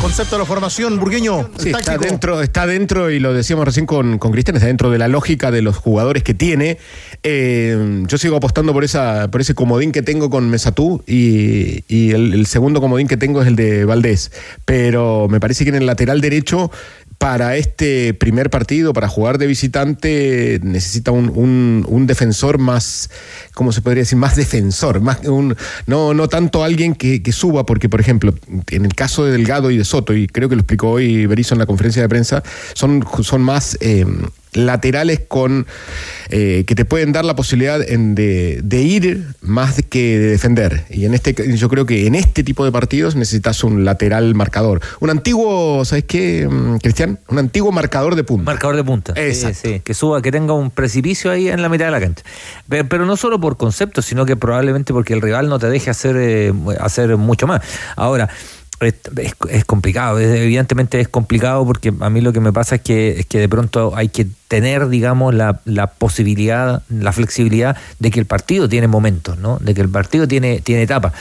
[0.00, 1.50] Concepto de la formación, Burgueño.
[1.58, 4.98] Sí, está dentro, está dentro, y lo decíamos recién con, con Cristian, está dentro de
[4.98, 6.78] la lógica de los jugadores que tiene.
[7.22, 12.10] Eh, yo sigo apostando por esa, por ese comodín que tengo con Mesatú y, y
[12.10, 14.30] el, el segundo comodín que tengo es el de Valdés.
[14.64, 16.70] Pero me parece que en el lateral derecho,
[17.24, 21.30] para este primer partido, para jugar de visitante, necesita un,
[21.88, 23.08] un- defensor más,
[23.54, 24.18] ¿cómo se podría decir?
[24.18, 25.56] Más defensor, más un,
[25.86, 28.34] no, no tanto alguien que, que suba, porque, por ejemplo,
[28.70, 31.54] en el caso de Delgado y de Soto, y creo que lo explicó hoy Berizzo
[31.54, 32.42] en la conferencia de prensa,
[32.74, 34.04] son, son más eh,
[34.54, 35.66] laterales con
[36.30, 40.84] eh, que te pueden dar la posibilidad en de, de ir más que de defender.
[40.90, 44.80] Y en este yo creo que en este tipo de partidos necesitas un lateral marcador.
[45.00, 47.18] Un antiguo, ¿sabes qué, mm, Cristian?
[47.28, 48.44] Un antiguo marcador de punta.
[48.44, 49.14] Marcador de punta.
[49.14, 52.22] Sí, sí, que suba, que tenga un precipicio ahí en la mitad de la cancha.
[52.68, 55.90] Pe- Pero, no solo por concepto, sino que probablemente porque el rival no te deje
[55.90, 57.60] hacer, eh, hacer mucho más.
[57.96, 58.28] Ahora,
[58.80, 62.76] es, es- es complicado, es- evidentemente es complicado porque a mí lo que me pasa
[62.76, 65.56] es que, es que de pronto hay que tener, digamos, la,
[65.98, 69.58] posibilidad, la flexibilidad de que el partido tiene momentos, ¿no?
[69.60, 71.12] De que el partido tiene, tiene etapas.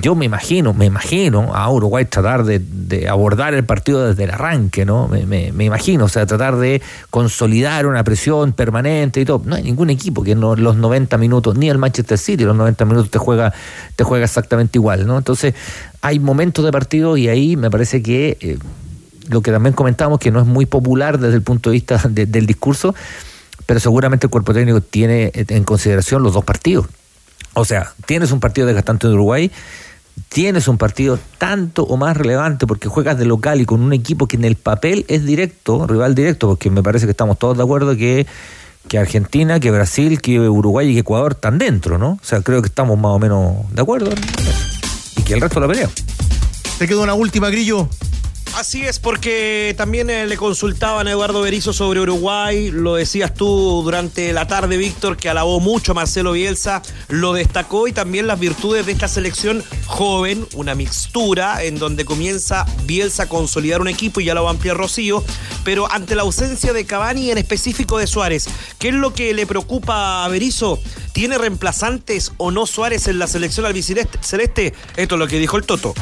[0.00, 4.86] Yo me imagino, me imagino a Uruguay tratar de, abordar el partido desde el arranque,
[4.86, 5.06] ¿no?
[5.06, 9.42] Me, imagino, o sea, tratar de consolidar una presión permanente y todo.
[9.44, 12.56] No hay ningún equipo que en lo- los 90 minutos, ni el Manchester City, los
[12.56, 13.52] 90 minutos te juega,
[13.96, 15.18] te juega exactamente igual, ¿no?
[15.18, 15.52] Entonces,
[16.00, 18.58] hay momentos de partido y ahí me parece que eh,
[19.28, 22.26] lo que también comentamos, que no es muy popular desde el punto de vista de-
[22.26, 22.94] del discurso,
[23.66, 26.86] pero seguramente el cuerpo técnico tiene en consideración los dos partidos.
[27.54, 29.50] O sea, tienes un partido desgastante en Uruguay,
[30.28, 34.26] tienes un partido tanto o más relevante porque juegas de local y con un equipo
[34.26, 37.62] que en el papel es directo, rival directo, porque me parece que estamos todos de
[37.62, 38.26] acuerdo que,
[38.88, 42.10] que Argentina, que Brasil, que Uruguay y que Ecuador están dentro, ¿no?
[42.12, 44.10] O sea, creo que estamos más o menos de acuerdo
[45.16, 45.88] y que el resto la pelea.
[46.78, 47.88] Te queda una última, Grillo.
[48.54, 53.82] Así es, porque también eh, le consultaban a Eduardo Berizzo sobre Uruguay, lo decías tú
[53.84, 58.40] durante la tarde, Víctor, que alabó mucho a Marcelo Bielsa, lo destacó y también las
[58.40, 64.20] virtudes de esta selección joven, una mixtura en donde comienza Bielsa a consolidar un equipo
[64.20, 65.22] y ya lo va a ampliar Rocío,
[65.62, 69.34] pero ante la ausencia de Cavani y en específico de Suárez, ¿qué es lo que
[69.34, 70.80] le preocupa a Berizzo?
[71.12, 74.18] ¿Tiene reemplazantes o no Suárez en la selección albiceleste?
[74.22, 74.74] Celeste?
[74.96, 75.94] Esto es lo que dijo el Toto.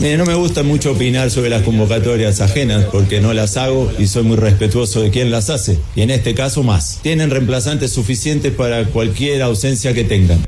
[0.00, 4.06] Eh, no me gusta mucho opinar sobre las convocatorias ajenas porque no las hago y
[4.06, 5.78] soy muy respetuoso de quien las hace.
[5.96, 7.00] Y en este caso más.
[7.02, 10.44] Tienen reemplazantes suficientes para cualquier ausencia que tengan.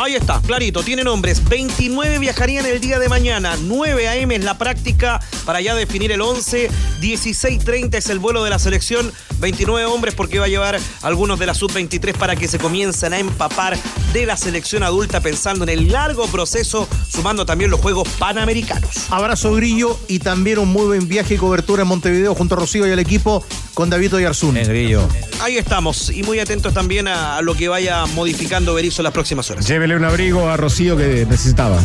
[0.00, 1.42] Ahí está, clarito, tiene nombres.
[1.48, 3.56] 29 viajarían el día de mañana.
[3.60, 4.36] 9 a.m.
[4.36, 6.70] es la práctica para ya definir el 11.
[7.00, 9.12] 16.30 es el vuelo de la selección.
[9.40, 13.18] 29 hombres porque va a llevar algunos de la sub-23 para que se comiencen a
[13.18, 13.76] empapar
[14.12, 19.10] de la selección adulta pensando en el largo proceso, sumando también los Juegos Panamericanos.
[19.10, 22.86] Abrazo, Grillo, y también un muy buen viaje y cobertura en Montevideo junto a Rocío
[22.86, 24.54] y al equipo con David Oyarzún.
[24.54, 25.08] Negrillo.
[25.40, 26.10] Ahí estamos.
[26.10, 29.64] Y muy atentos también a, a lo que vaya modificando Berizzo en las próximas horas.
[29.88, 31.78] Llévele un abrigo a Rocío que necesitaba.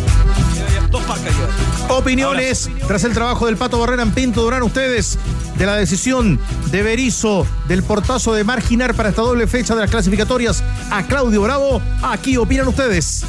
[1.90, 5.18] Opiniones tras el trabajo del Pato Barrera en Pinto Durán, ustedes
[5.58, 6.40] de la decisión
[6.72, 11.42] de Berizzo del portazo de marginar para esta doble fecha de las clasificatorias a Claudio
[11.42, 11.82] Bravo.
[12.02, 13.24] Aquí opinan ustedes.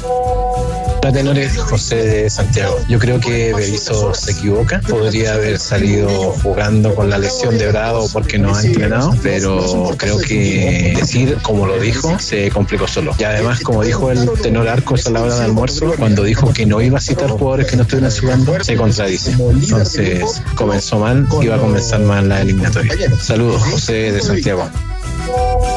[1.03, 2.77] La tenores José de Santiago.
[2.89, 4.81] Yo creo que Berizzo se equivoca.
[4.81, 6.09] Podría haber salido
[6.41, 11.67] jugando con la lesión de Bravo porque no ha entrenado, pero creo que decir como
[11.67, 13.13] lo dijo se complicó solo.
[13.19, 16.65] Y además, como dijo el tenor Arcos a la hora de almuerzo, cuando dijo que
[16.65, 19.31] no iba a citar jugadores que no estuvieran jugando, se contradice.
[19.31, 23.15] Entonces, comenzó mal y va a comenzar mal la eliminatoria.
[23.19, 24.69] Saludos, José de Santiago.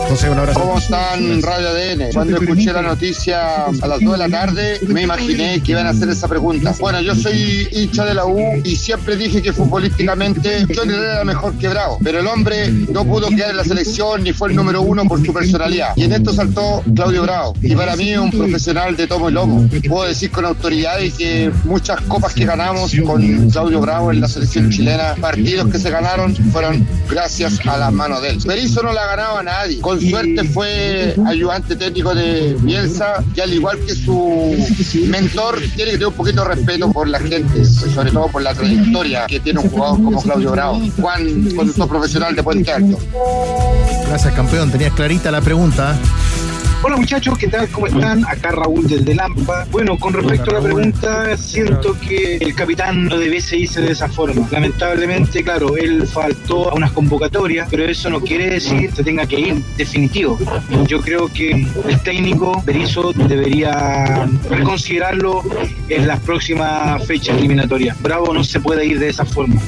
[0.09, 0.61] José, un abrazo.
[0.61, 2.13] ¿Cómo están, Radio ADN?
[2.13, 5.91] Cuando escuché la noticia a las 2 de la tarde, me imaginé que iban a
[5.91, 6.75] hacer esa pregunta.
[6.81, 11.55] Bueno, yo soy hincha de la U y siempre dije que futbolísticamente Johnny era mejor
[11.59, 14.81] que Bravo, pero el hombre no pudo quedar en la selección ni fue el número
[14.81, 15.93] uno por su personalidad.
[15.97, 17.55] Y en esto saltó Claudio Bravo.
[17.61, 19.69] Y para mí es un profesional de tomo y lomo.
[19.89, 24.29] Puedo decir con autoridad y que muchas copas que ganamos con Claudio Bravo en la
[24.29, 28.39] selección chilena, partidos que se ganaron, fueron gracias a las manos de él.
[28.47, 29.81] Berizzo no la ganaba a nadie.
[29.81, 34.57] Con suerte fue ayudante técnico de Bielsa y al igual que su
[35.07, 38.43] mentor, tiene que tener un poquito de respeto por la gente, pues, sobre todo por
[38.43, 40.81] la trayectoria que tiene un jugador como Claudio Bravo.
[41.01, 42.99] Juan, conductor profesional de Puente Alto.
[44.09, 44.71] Gracias, campeón.
[44.71, 45.99] Tenías clarita la pregunta.
[46.81, 47.69] Hola muchachos, ¿qué tal?
[47.71, 48.25] ¿Cómo están?
[48.25, 49.67] Acá Raúl desde Lampa.
[49.73, 54.09] Bueno, con respecto a la pregunta, siento que el capitán no debiese irse de esa
[54.09, 54.47] forma.
[54.53, 59.41] Lamentablemente, claro, él faltó a unas convocatorias, pero eso no quiere decir que tenga que
[59.41, 60.39] ir definitivo.
[60.87, 65.43] Yo creo que el técnico Berizzo debería reconsiderarlo
[65.89, 68.01] en las próximas fechas eliminatorias.
[68.01, 69.61] Bravo no se puede ir de esa forma.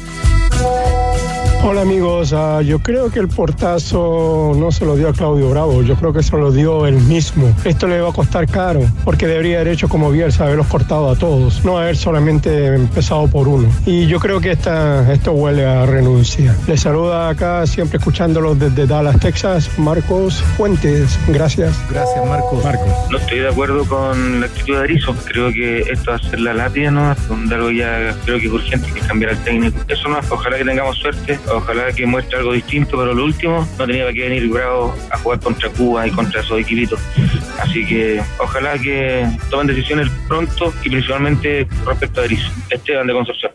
[1.62, 5.82] Hola amigos, Ah, yo creo que el portazo no se lo dio a Claudio Bravo,
[5.82, 7.54] yo creo que se lo dio él mismo.
[7.64, 11.16] Esto le va a costar caro, porque debería haber hecho como Bielsa, haberlos cortado a
[11.16, 13.68] todos, no haber solamente empezado por uno.
[13.84, 16.56] Y yo creo que esta, esto huele a renuncia.
[16.66, 21.18] Les saluda acá, siempre escuchándolos desde Dallas, Texas, Marcos Fuentes.
[21.28, 21.76] Gracias.
[21.90, 22.64] Gracias, Marcos.
[22.64, 22.88] Marcos.
[23.10, 25.14] No estoy de acuerdo con la actitud de Arizo.
[25.26, 27.14] Creo que esto va a ser la lápida, ¿no?
[27.28, 29.78] Donde algo ya creo que es urgente que cambiar al técnico.
[29.88, 33.86] Eso no, ojalá que tengamos suerte, ojalá que muestre algo distinto, pero lo último, no
[33.86, 37.00] tenía que venir Bravo a jugar contra Cuba y contra esos equipitos.
[37.58, 42.50] Así que ojalá que tomen decisiones pronto y principalmente respecto a Arizo.
[42.70, 43.52] Esteban de Concepción.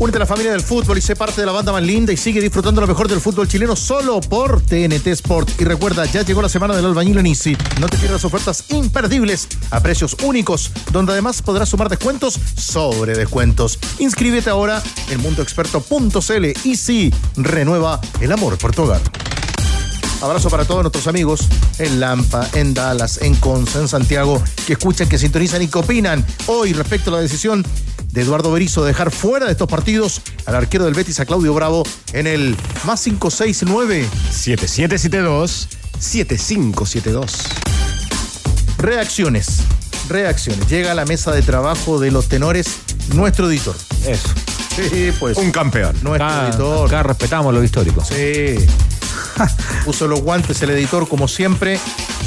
[0.00, 2.16] Únete a la familia del fútbol y sé parte de la banda más linda y
[2.16, 5.60] sigue disfrutando lo mejor del fútbol chileno solo por TNT Sport.
[5.60, 7.54] Y recuerda, ya llegó la semana del albañil en Easy.
[7.78, 13.78] No te pierdas ofertas imperdibles a precios únicos, donde además podrás sumar descuentos sobre descuentos.
[13.98, 19.02] Inscríbete ahora en mundoexperto.cl y sí, renueva el amor por tu hogar.
[20.22, 25.08] Abrazo para todos nuestros amigos en Lampa, en Dallas, en Conce, en Santiago, que escuchan,
[25.08, 27.64] que sintonizan y que opinan hoy respecto a la decisión
[28.12, 31.54] de Eduardo Berizzo de dejar fuera de estos partidos al arquero del Betis, a Claudio
[31.54, 32.54] Bravo, en el
[32.84, 37.32] más 569 7772 7572.
[38.78, 39.60] Reacciones.
[40.08, 40.68] Reacciones.
[40.68, 42.66] Llega a la mesa de trabajo de los tenores
[43.14, 43.76] nuestro editor.
[44.06, 44.28] Eso.
[44.76, 45.36] Sí, pues.
[45.38, 45.96] Un campeón.
[46.02, 46.86] Nuestro Acá, editor.
[46.88, 48.02] acá respetamos lo histórico.
[48.04, 48.56] Sí.
[49.84, 51.78] puso los guantes el editor como siempre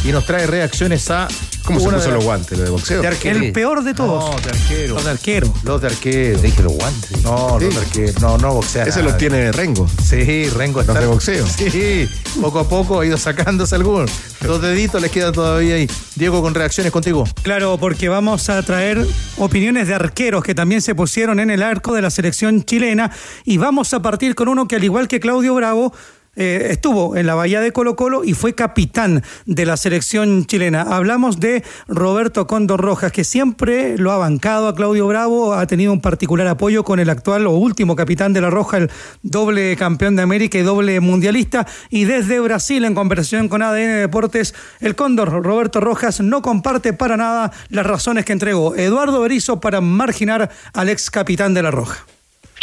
[0.04, 1.28] y nos trae reacciones a
[1.64, 3.02] ¿Cómo se puso los guantes, lo de boxeo?
[3.02, 3.40] de arquero.
[3.40, 4.32] El peor de todos.
[4.32, 4.96] No, de arquero.
[4.96, 5.54] Los de arquero.
[5.64, 6.40] Los de arquero.
[6.42, 7.24] Te dije los guantes.
[7.24, 7.66] No, Sí.
[7.68, 8.14] los de arquero.
[8.20, 8.84] No, no boxea.
[8.84, 9.88] Ese los tiene Rengo.
[10.04, 11.00] Sí, Rengo Los está.
[11.00, 11.48] de boxeo.
[11.48, 12.10] Sí,
[12.42, 14.12] poco a poco ha ido sacándose algunos.
[14.42, 15.90] Dos deditos les quedan todavía ahí.
[16.16, 17.24] Diego, con reacciones contigo.
[17.44, 21.94] Claro, porque vamos a traer opiniones de arqueros que también se pusieron en el arco
[21.94, 23.10] de la selección chilena
[23.46, 25.94] y vamos a partir con uno que al igual que Claudio Bravo
[26.36, 30.82] eh, estuvo en la Bahía de Colo Colo y fue capitán de la selección chilena.
[30.82, 35.94] Hablamos de Roberto Condor Rojas, que siempre lo ha bancado a Claudio Bravo, ha tenido
[35.94, 38.92] un particular apoyo con el actual o último capitán de la Roja, el
[39.22, 41.68] doble campeón de América y doble mundialista.
[41.90, 47.18] Y desde Brasil, en conversación con ADN Deportes, el Cóndor Roberto Rojas no comparte para
[47.18, 52.06] nada las razones que entregó Eduardo Berizzo para marginar al ex capitán de la Roja.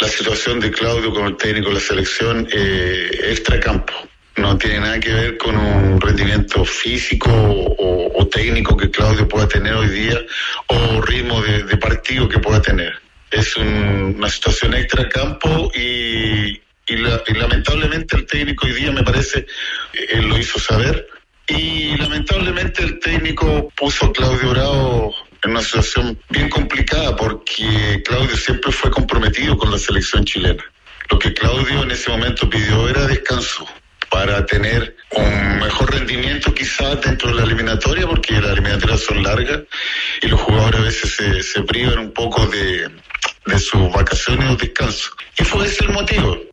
[0.01, 3.93] La situación de Claudio como el técnico de la selección eh, extracampo.
[4.37, 9.47] No tiene nada que ver con un rendimiento físico o, o técnico que Claudio pueda
[9.47, 10.19] tener hoy día
[10.67, 12.93] o ritmo de, de partido que pueda tener.
[13.29, 19.03] Es un- una situación extracampo y, y, la- y lamentablemente el técnico hoy día me
[19.03, 19.45] parece,
[19.93, 21.07] eh, lo hizo saber
[21.47, 28.37] y lamentablemente el técnico puso a Claudio Bravo en una situación bien complicada porque Claudio
[28.37, 30.63] siempre fue comprometido con la selección chilena.
[31.09, 33.67] Lo que Claudio en ese momento pidió era descanso
[34.09, 39.61] para tener un mejor rendimiento quizás dentro de la eliminatoria, porque las eliminatorias son largas
[40.21, 42.89] y los jugadores a veces se, privan un poco de,
[43.45, 45.11] de sus vacaciones o descanso.
[45.37, 46.50] Y fue ese el motivo.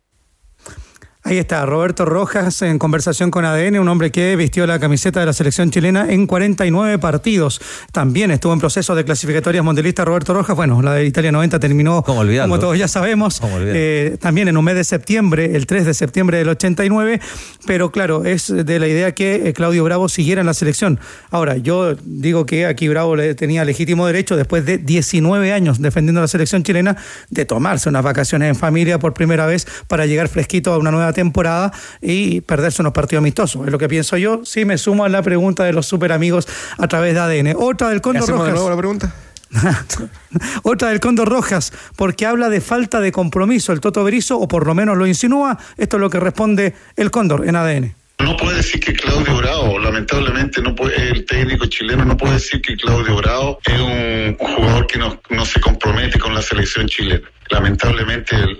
[1.21, 5.25] Ahí está, Roberto Rojas en conversación con ADN, un hombre que vistió la camiseta de
[5.25, 7.59] la selección chilena en 49 partidos.
[7.91, 10.55] También estuvo en proceso de clasificatorias mundialistas Roberto Rojas.
[10.55, 14.75] Bueno, la de Italia 90 terminó, como todos ya sabemos, eh, también en un mes
[14.75, 17.19] de septiembre, el 3 de septiembre del 89.
[17.67, 21.01] Pero claro, es de la idea que eh, Claudio Bravo siguiera en la selección.
[21.31, 26.21] Ahora, yo digo que aquí Bravo le tenía legítimo derecho, después de 19 años defendiendo
[26.21, 26.95] la selección chilena,
[27.29, 31.08] de tomarse unas vacaciones en familia por primera vez para llegar fresquito a una nueva
[31.13, 33.65] temporada y perderse unos partidos amistosos.
[33.65, 34.41] Es lo que pienso yo.
[34.45, 37.55] Sí, me sumo a la pregunta de los super amigos a través de ADN.
[37.57, 38.61] Otra del Condor ¿Hacemos de Rojas.
[38.61, 39.13] nuevo la pregunta?
[40.63, 44.65] Otra del Condor Rojas, porque habla de falta de compromiso el Toto Berizo, o por
[44.67, 45.57] lo menos lo insinúa.
[45.77, 47.95] Esto es lo que responde el Cóndor en ADN.
[48.19, 52.61] No puede decir que Claudio Bravo, lamentablemente no puede, el técnico chileno no puede decir
[52.61, 56.87] que Claudio Bravo es un, un jugador que no, no se compromete con la selección
[56.87, 57.27] chilena.
[57.49, 58.59] Lamentablemente el-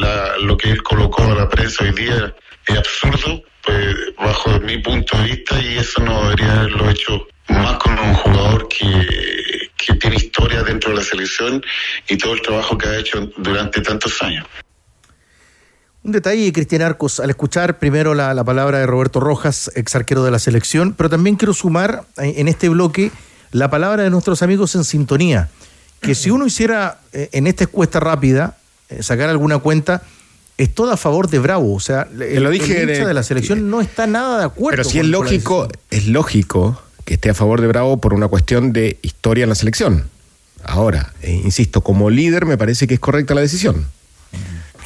[0.00, 2.34] la- lo que él colocó a la prensa hoy día
[2.66, 7.78] es absurdo, pues, bajo mi punto de vista, y eso no debería haberlo hecho más
[7.78, 11.62] con un jugador que, que tiene historia dentro de la selección
[12.08, 14.46] y todo el trabajo que ha hecho durante tantos años.
[16.02, 20.24] Un detalle, Cristian Arcos, al escuchar primero la, la palabra de Roberto Rojas, ex arquero
[20.24, 23.10] de la selección, pero también quiero sumar eh, en este bloque
[23.52, 25.50] la palabra de nuestros amigos en sintonía,
[26.00, 28.56] que si uno hiciera eh, en esta encuesta rápida,
[29.00, 30.02] sacar alguna cuenta,
[30.58, 31.74] es todo a favor de Bravo.
[31.74, 34.76] O sea, el, lo dije el hincha de- la selección no está nada de acuerdo.
[34.76, 38.28] Pero si es con- lógico, es lógico que esté a favor de Bravo por una
[38.28, 40.04] cuestión de historia en la selección.
[40.62, 43.86] Ahora, eh, insisto, como líder me parece que es correcta la decisión.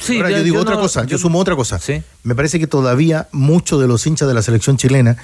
[0.09, 1.79] Ahora yo, yo- digo yo otra no- cosa, yo, yo- sumo otra cosa.
[2.23, 5.17] Me parece que todavía muchos de los hinchas de la selección chilena,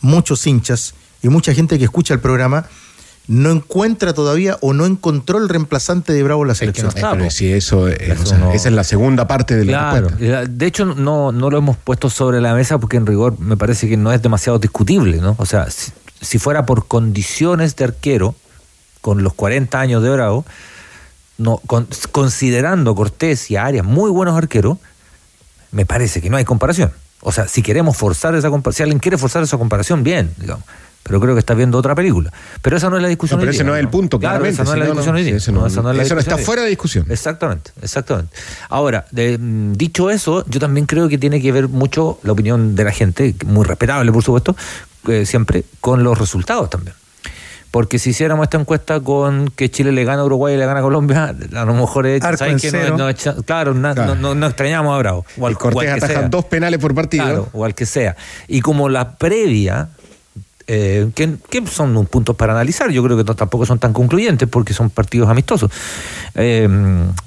[0.00, 2.66] muchos hinchas y mucha gente que escucha el programa,
[3.28, 6.88] no encuentra todavía o no encontró el reemplazante de Bravo en la selección.
[6.88, 10.08] Eh, pero si eso, eh, o sea, esa es la segunda parte de la Claro,
[10.08, 10.42] respuesta.
[10.42, 13.56] eh, de hecho no, no lo hemos puesto sobre la mesa porque en rigor me
[13.56, 15.36] parece que no es demasiado discutible, ¿no?
[15.38, 18.34] O sea, si, si fuera por condiciones de arquero,
[19.00, 20.44] con los 40 años de Bravo,
[21.38, 24.78] no, con- considerando Cortés y Arias muy buenos arqueros,
[25.70, 26.92] me parece que no hay comparación.
[27.20, 30.64] O sea, si queremos forzar esa comparación, si alguien quiere forzar esa comparación, bien, digamos.
[31.04, 32.32] Pero creo que está viendo otra película.
[32.62, 34.18] Pero esa no es la discusión No, pero hoy ese día, no es el punto,
[34.20, 35.36] Claro, claramente, esa no es la discusión hoy día.
[35.36, 37.06] eso no- está fuera de discusión.
[37.08, 38.32] Exactamente, exactamente.
[38.68, 42.74] Ahora, de, mm, dicho eso, yo también creo que tiene que ver mucho la opinión
[42.76, 44.54] de la gente, muy respetable por supuesto,
[45.08, 46.94] eh, siempre, con los resultados también.
[47.72, 50.80] Porque si hiciéramos esta encuesta con que Chile le gana a Uruguay y le gana
[50.80, 52.70] a Colombia, a lo mejor es, Arco ¿sabes en qué?
[52.70, 52.96] cero.
[52.98, 54.14] No- no claro, na- Claro.
[54.14, 55.24] No, no- no extrañamos a Bravo.
[55.38, 56.28] O al, Cortés o al que ataja sea.
[56.28, 57.24] dos penales por partido.
[57.24, 58.14] Claro, o al que sea.
[58.46, 59.88] Y como la previa,
[60.66, 63.92] eh, que, que son un puntos para analizar, yo creo que no- tampoco son tan
[63.92, 65.70] concluyentes porque son partidos amistosos.
[66.34, 66.68] Eh,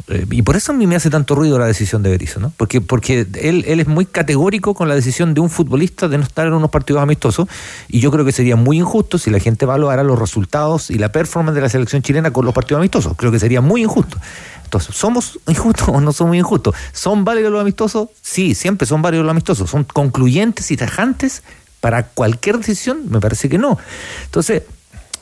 [0.07, 2.51] eh, y por eso a mí me hace tanto ruido la decisión de Berizzo, ¿no?
[2.57, 6.23] Porque, porque él, él es muy categórico con la decisión de un futbolista de no
[6.23, 7.47] estar en unos partidos amistosos
[7.87, 11.11] y yo creo que sería muy injusto si la gente valorara los resultados y la
[11.11, 13.13] performance de la selección chilena con los partidos amistosos.
[13.17, 14.17] Creo que sería muy injusto.
[14.63, 16.75] Entonces, ¿somos injustos o no somos injustos?
[16.91, 18.09] ¿Son válidos los amistosos?
[18.21, 19.69] Sí, siempre son válidos los amistosos.
[19.69, 21.43] ¿Son concluyentes y tajantes
[21.85, 23.01] para cualquier decisión?
[23.11, 23.77] Me parece que no.
[24.23, 24.63] Entonces,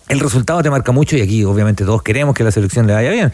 [0.07, 3.09] el resultado te marca mucho y aquí obviamente todos queremos que la selección le vaya
[3.11, 3.33] bien.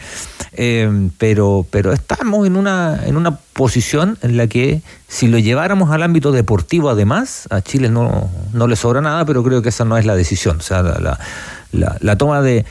[0.54, 5.92] Eh, pero, pero estamos en una, en una posición en la que si lo lleváramos
[5.92, 9.84] al ámbito deportivo además, a Chile no, no le sobra nada, pero creo que esa
[9.84, 10.56] no es la decisión.
[10.58, 11.18] O sea, la, la-
[11.70, 12.64] la- la toma de,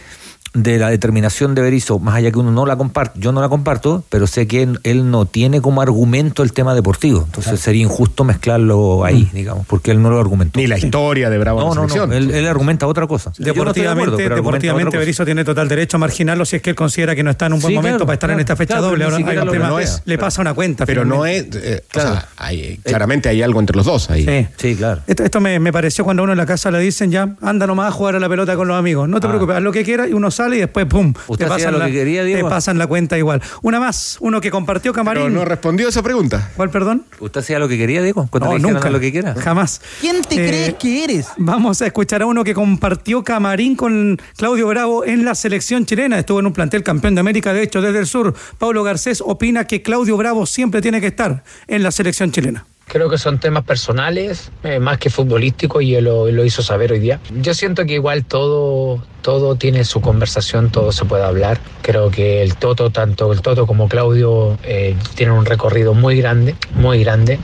[0.53, 3.49] de la determinación de Berizzo, más allá que uno no la comparte, yo no la
[3.49, 7.23] comparto, pero sé que él, no tiene como argumento el tema deportivo.
[7.25, 10.59] Entonces sería injusto mezclarlo ahí, digamos, porque él no lo argumentó.
[10.59, 12.13] Ni la historia de Bravo en No, la no, no.
[12.13, 13.31] Él, él argumenta otra cosa.
[13.37, 14.97] Yo no estoy de acuerdo, Deportivamente, deportivamente.
[14.97, 17.53] Berizzo tiene total derecho a marginarlo si es que él considera que no está en
[17.53, 19.03] un buen Sí, momento claro, para estar en claro, esta fecha claro, doble.
[19.03, 20.01] Ahora hay un lo tema- plantea.
[20.05, 20.85] le pasa una cuenta.
[20.85, 21.45] Pero no es.
[21.53, 24.25] eh, o sea, hay- claramente hay algo entre los dos ahí.
[24.25, 24.47] Sí.
[24.57, 25.01] Sí, claro.
[25.07, 27.67] Esto, esto me, me pareció cuando a uno en la casa le dicen ya, anda
[27.67, 29.07] nomás a jugar a la pelota con los amigos.
[29.07, 29.29] No te Ah.
[29.29, 31.13] preocupes, haz lo que quieras y uno sale y después, ¡pum!
[31.27, 32.47] ¿Usted te pasan, lo la, que quería, te Diego?
[32.49, 33.41] pasan la cuenta igual.
[33.61, 35.23] Una más, uno que compartió camarín.
[35.23, 36.51] Pero no respondió esa pregunta.
[36.55, 37.03] ¿Cuál, perdón?
[37.19, 38.27] ¿Usted hacía lo que quería, Diego?
[38.29, 38.89] Cuando No, nunca.
[38.89, 39.35] lo que quiera.
[39.35, 39.81] Jamás.
[39.99, 41.27] ¿Quién te Eh, crees que eres?
[41.37, 46.17] Vamos a escuchar a uno que compartió camarín con Claudio Bravo en la selección chilena.
[46.19, 48.33] Estuvo en un plantel campeón de América, de hecho, desde el sur.
[48.57, 52.65] Pablo Garcés opina que Claudio Bravo siempre tiene que estar en la selección chilena.
[52.89, 56.91] Creo que son temas personales, eh, más que futbolísticos, y él lo, lo hizo saber
[56.91, 57.19] hoy día.
[57.39, 61.59] Yo siento que igual todo, todo tiene su conversación, todo se puede hablar.
[61.83, 66.55] Creo que el Toto, tanto el Toto como Claudio, eh, tienen un recorrido muy grande,
[66.73, 67.37] muy grande,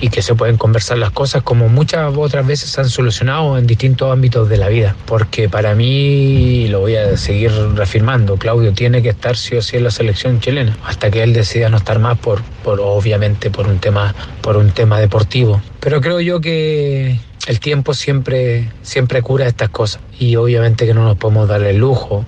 [0.00, 3.66] y que se pueden conversar las cosas como muchas otras veces se han solucionado en
[3.66, 4.96] distintos ámbitos de la vida.
[5.06, 9.76] Porque para mí, lo voy a seguir reafirmando, Claudio tiene que estar sí o sí
[9.76, 13.68] en la selección chilena, hasta que él decida no estar más por, por obviamente por
[13.68, 15.60] un tema, por un tema deportivo.
[15.80, 21.04] Pero creo yo que el tiempo siempre, siempre cura estas cosas y obviamente que no
[21.04, 22.24] nos podemos dar el lujo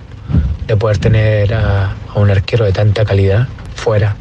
[0.67, 4.15] de poder tener a, a un arquero de tanta calidad fuera.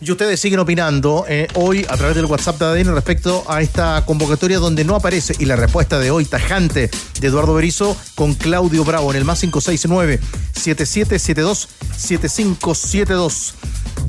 [0.00, 4.04] Y ustedes siguen opinando eh, hoy a través del WhatsApp de ADN respecto a esta
[4.04, 6.90] convocatoria donde no aparece y la respuesta de hoy tajante
[7.20, 10.20] de Eduardo Berizo con Claudio Bravo en el más 569
[10.52, 13.54] 7772 7572.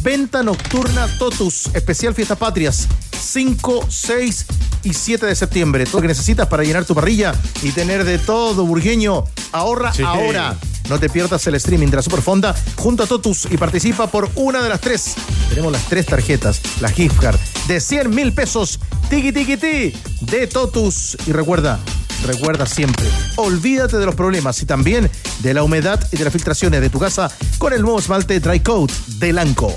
[0.04, 2.88] Venta nocturna Totus, especial Fiesta Patrias,
[3.20, 4.46] 5, 6
[4.84, 5.86] y 7 de septiembre.
[5.86, 7.34] Todo lo que necesitas para llenar tu parrilla
[7.64, 9.24] y tener de todo, burgueño.
[9.54, 10.04] Ahorra Sí.
[10.04, 10.58] ahora.
[10.90, 14.62] No te pierdas el streaming de la Superfonda junto a Totus y participa por una
[14.62, 15.16] de las tres.
[15.50, 18.80] Tenemos las tres tarjetas, la gift card de 100 mil pesos,
[19.12, 21.16] tiki tiki ti, de Totus.
[21.28, 21.80] Y recuerda,
[22.26, 23.06] recuerda siempre,
[23.36, 25.08] olvídate de los problemas y también
[25.40, 28.62] de la humedad y de las filtraciones de tu casa con el nuevo esmalte Dry
[28.62, 29.72] Coat de Lanco.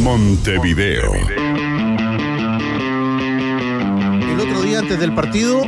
[0.00, 1.12] Montevideo.
[4.32, 5.62] El otro día antes del partido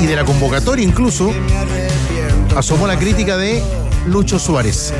[0.00, 1.32] y de la convocatoria incluso,
[2.56, 3.62] asomó la crítica de
[4.06, 4.92] Lucho Suárez.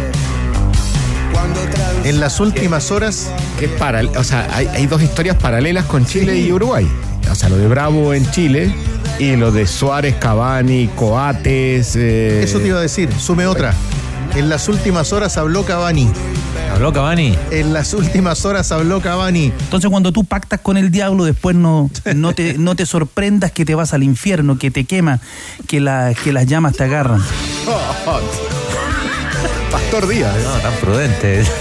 [2.04, 3.30] En las últimas horas.
[3.58, 6.88] Que es para, o sea, hay, hay dos historias paralelas con Chile y Uruguay.
[7.30, 8.74] O sea, lo de Bravo en Chile
[9.18, 11.94] y lo de Suárez, Cavani, Coates.
[11.96, 13.72] eh, Eso te iba a decir, sume otra.
[14.34, 16.08] En las últimas horas habló Cavani.
[16.74, 17.36] ¿Habló Cavani?
[17.50, 19.52] En las últimas horas habló Cavani.
[19.64, 23.64] Entonces cuando tú pactas con el diablo, después no, no, te, no te sorprendas que
[23.66, 25.20] te vas al infierno, que te quema,
[25.68, 27.22] que, la, que las llamas te agarran.
[29.72, 30.36] Pastor Díaz.
[30.44, 31.42] No, tan prudente.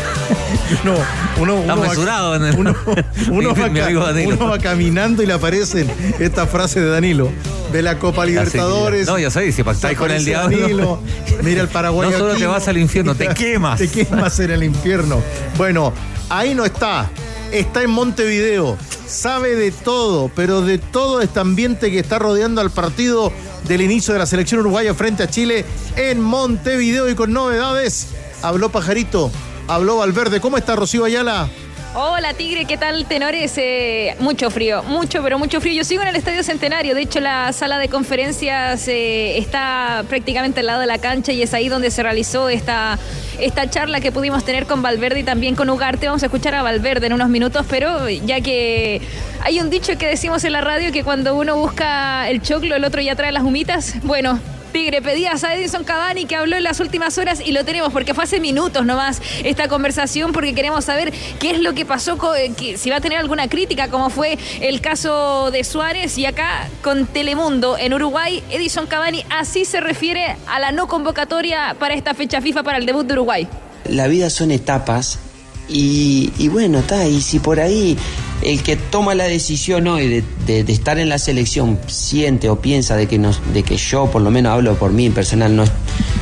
[0.83, 0.95] Uno,
[1.37, 2.75] uno, Está uno mesurado uno,
[3.31, 5.89] uno mi- va mi uno va caminando y le aparecen
[6.19, 7.29] estas frases de Danilo.
[7.73, 9.07] De la Copa Libertadores.
[9.07, 10.57] No, ya sabes, si pactáis con el diablo.
[10.59, 10.99] Danilo,
[11.43, 12.09] mira el Paraguay.
[12.11, 13.79] No solo te vas al infierno, te quemas.
[13.79, 15.21] Te quemas en el infierno.
[15.57, 15.93] Bueno,
[16.29, 17.09] ahí no está.
[17.51, 18.77] Está en Montevideo.
[19.07, 23.31] Sabe de todo, pero de todo este ambiente que está rodeando al partido
[23.67, 28.07] del inicio de la selección uruguaya frente a Chile en Montevideo y con novedades.
[28.41, 29.31] Habló Pajarito,
[29.67, 30.41] habló Valverde.
[30.41, 31.49] ¿Cómo está Rocío Ayala?
[31.93, 33.57] Hola Tigre, ¿qué tal tenores?
[33.57, 35.73] Eh, mucho frío, mucho, pero mucho frío.
[35.73, 40.61] Yo sigo en el Estadio Centenario, de hecho la sala de conferencias eh, está prácticamente
[40.61, 42.97] al lado de la cancha y es ahí donde se realizó esta,
[43.41, 46.05] esta charla que pudimos tener con Valverde y también con Ugarte.
[46.05, 49.01] Vamos a escuchar a Valverde en unos minutos, pero ya que
[49.43, 52.85] hay un dicho que decimos en la radio que cuando uno busca el choclo, el
[52.85, 53.95] otro ya trae las humitas.
[54.03, 54.39] Bueno,
[54.71, 58.13] Tigre, pedías a Edison Cavani que habló en las últimas horas y lo tenemos porque
[58.13, 62.51] fue hace minutos nomás esta conversación porque queremos saber qué es lo que pasó, eh,
[62.77, 67.05] si va a tener alguna crítica, como fue el caso de Suárez y acá con
[67.05, 72.41] Telemundo en Uruguay, Edison Cavani así se refiere a la no convocatoria para esta fecha
[72.41, 73.47] FIFA para el debut de Uruguay.
[73.89, 75.19] La vida son etapas
[75.67, 77.97] y, y bueno, está, y si por ahí
[78.43, 83.07] el que toma la decisión hoy de, estar en la selección siente o piensa de
[83.07, 85.63] que, nos, de que yo, por lo menos hablo por mí personal, no,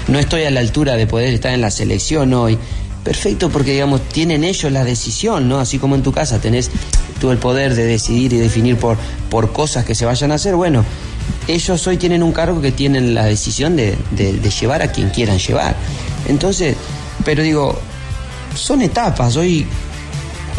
[0.08, 2.58] no estoy a la altura de poder estar en la selección hoy,
[3.04, 5.60] perfecto porque digamos, tienen ellos la decisión, ¿no?
[5.60, 6.70] Así como en tu casa tenés
[7.22, 8.98] tú el poder de decidir y definir por,
[9.30, 10.84] por cosas que se vayan a hacer, bueno,
[11.48, 15.10] ellos hoy tienen un cargo que tienen la decisión de, de- de llevar a quien
[15.10, 15.76] quieran llevar.
[16.28, 16.76] Entonces,
[17.24, 17.80] pero digo,
[18.56, 19.36] son etapas.
[19.36, 19.66] Hoy,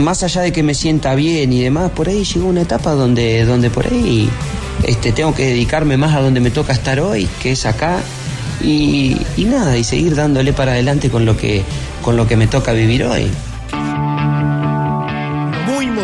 [0.01, 3.45] más allá de que me sienta bien y demás, por ahí llegó una etapa donde,
[3.45, 4.29] donde por ahí
[4.85, 8.01] este, tengo que dedicarme más a donde me toca estar hoy, que es acá.
[8.63, 11.63] Y, y nada, y seguir dándole para adelante con lo que,
[12.03, 13.31] con lo que me toca vivir hoy.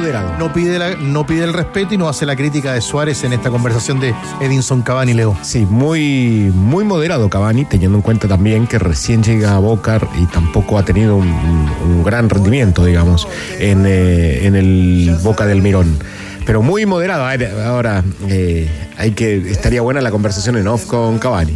[0.06, 0.38] Moderado.
[0.38, 3.32] No pide, la- no pide el respeto y no hace la crítica de Suárez en
[3.32, 5.36] esta conversación de Edinson Cavani, Leo.
[5.42, 10.26] Sí, muy, muy moderado Cavani, teniendo en cuenta también que recién llega a Boca y
[10.26, 13.26] tampoco ha tenido un, un gran rendimiento, digamos,
[13.58, 15.98] en, eh, en el Boca del Mirón.
[16.46, 17.24] Pero muy moderado.
[17.66, 21.54] Ahora, eh, hay que estaría buena la conversación en off con Cavani.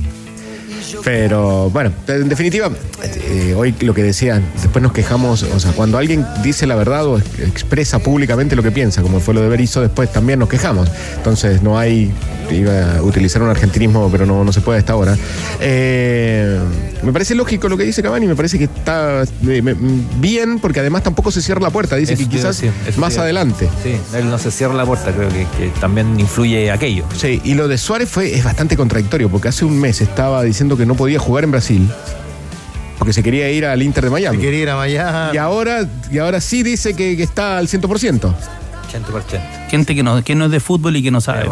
[1.04, 2.70] Pero bueno, en definitiva,
[3.02, 7.06] eh, hoy lo que decía, después nos quejamos, o sea, cuando alguien dice la verdad
[7.06, 10.48] o ex- expresa públicamente lo que piensa, como fue lo de Berizzo, después también nos
[10.48, 10.88] quejamos.
[11.16, 12.12] Entonces no hay
[12.50, 15.16] iba a utilizar un argentinismo, pero no, no se puede a esta hora.
[15.60, 16.58] Eh,
[17.04, 19.76] me parece lógico lo que dice Cavani, me parece que está eh, me-
[20.18, 21.94] bien, porque además tampoco se cierra la puerta.
[21.96, 23.68] Dice Eso que quizás decir, más adelante.
[23.84, 27.04] Sí, él no se cierra la puerta, creo que, que también influye aquello.
[27.16, 30.76] Sí, y lo de Suárez fue, es bastante contradictorio, porque hace un mes estaba diciendo
[30.76, 31.90] que no podía jugar en Brasil,
[32.98, 34.36] porque se quería ir al Inter de Miami.
[34.36, 35.34] Se quería ir a Miami.
[35.34, 37.80] Y ahora, y ahora sí dice que, que está al 100%.
[37.80, 39.68] 80%.
[39.68, 41.48] Gente que no, que no es de fútbol y que no sabe.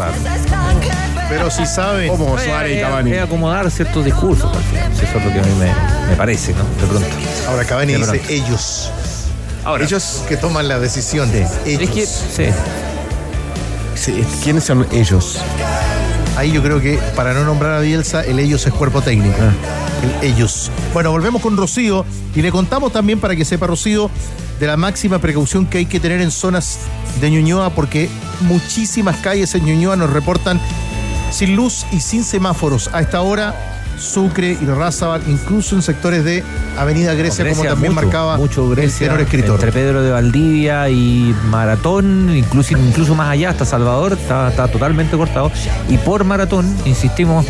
[1.29, 2.09] Pero si sabe.
[2.09, 3.13] Como Suárez y Cavani.
[3.13, 4.51] Es acomodar ciertos discursos.
[4.93, 6.65] Eso es lo que a mí me, me parece, ¿no?
[6.81, 7.09] De pronto.
[7.49, 8.91] Ahora Cavani dice ellos.
[9.65, 11.31] Ahora, ellos que toman la decisión.
[11.67, 11.83] Ellos.
[11.83, 12.45] Es que, sí.
[13.95, 15.41] Sí, ¿Quiénes son ellos?
[16.39, 19.35] Ahí yo creo que para no nombrar a Bielsa, el ellos es cuerpo técnico.
[20.23, 20.71] El ellos.
[20.95, 24.09] Bueno, volvemos con Rocío y le contamos también para que sepa Rocío
[24.61, 26.79] de la máxima precaución que hay que tener en zonas
[27.21, 28.09] de Ñuñoa porque
[28.43, 30.61] muchísimas calles en Ñuñoa nos reportan
[31.33, 32.89] sin luz y sin semáforos.
[32.93, 36.43] A esta hora, Sucre y Razabal, incluso en sectores de
[36.79, 39.55] Avenida Grecia, como Grecia, también mucho, marcaba mucho el Grecia, tenor escritor.
[39.57, 45.17] Entre Pedro de Valdivia y Maratón, incluso, incluso más allá, hasta Salvador, está, está totalmente
[45.17, 45.51] cortado.
[45.89, 47.47] Y por Maratón, insistimos,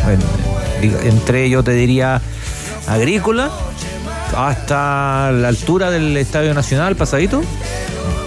[0.81, 2.21] en- entre yo te diría
[2.87, 3.49] Agrícola,
[4.35, 7.41] hasta la altura del Estadio Nacional, pasadito,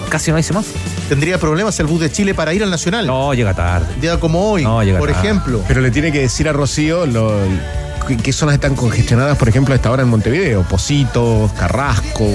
[0.09, 0.77] casi no hay semáforo.
[1.09, 3.05] Tendría problemas el bus de Chile para ir al Nacional.
[3.07, 3.87] No, llega tarde.
[4.01, 5.21] Día como hoy, No, llega por tarde.
[5.27, 5.61] ejemplo.
[5.67, 7.33] Pero le tiene que decir a Rocío lo-
[8.05, 10.63] qué- zonas están congestionadas, por ejemplo, a esta hora en Montevideo.
[10.63, 12.25] Positos, Carrasco,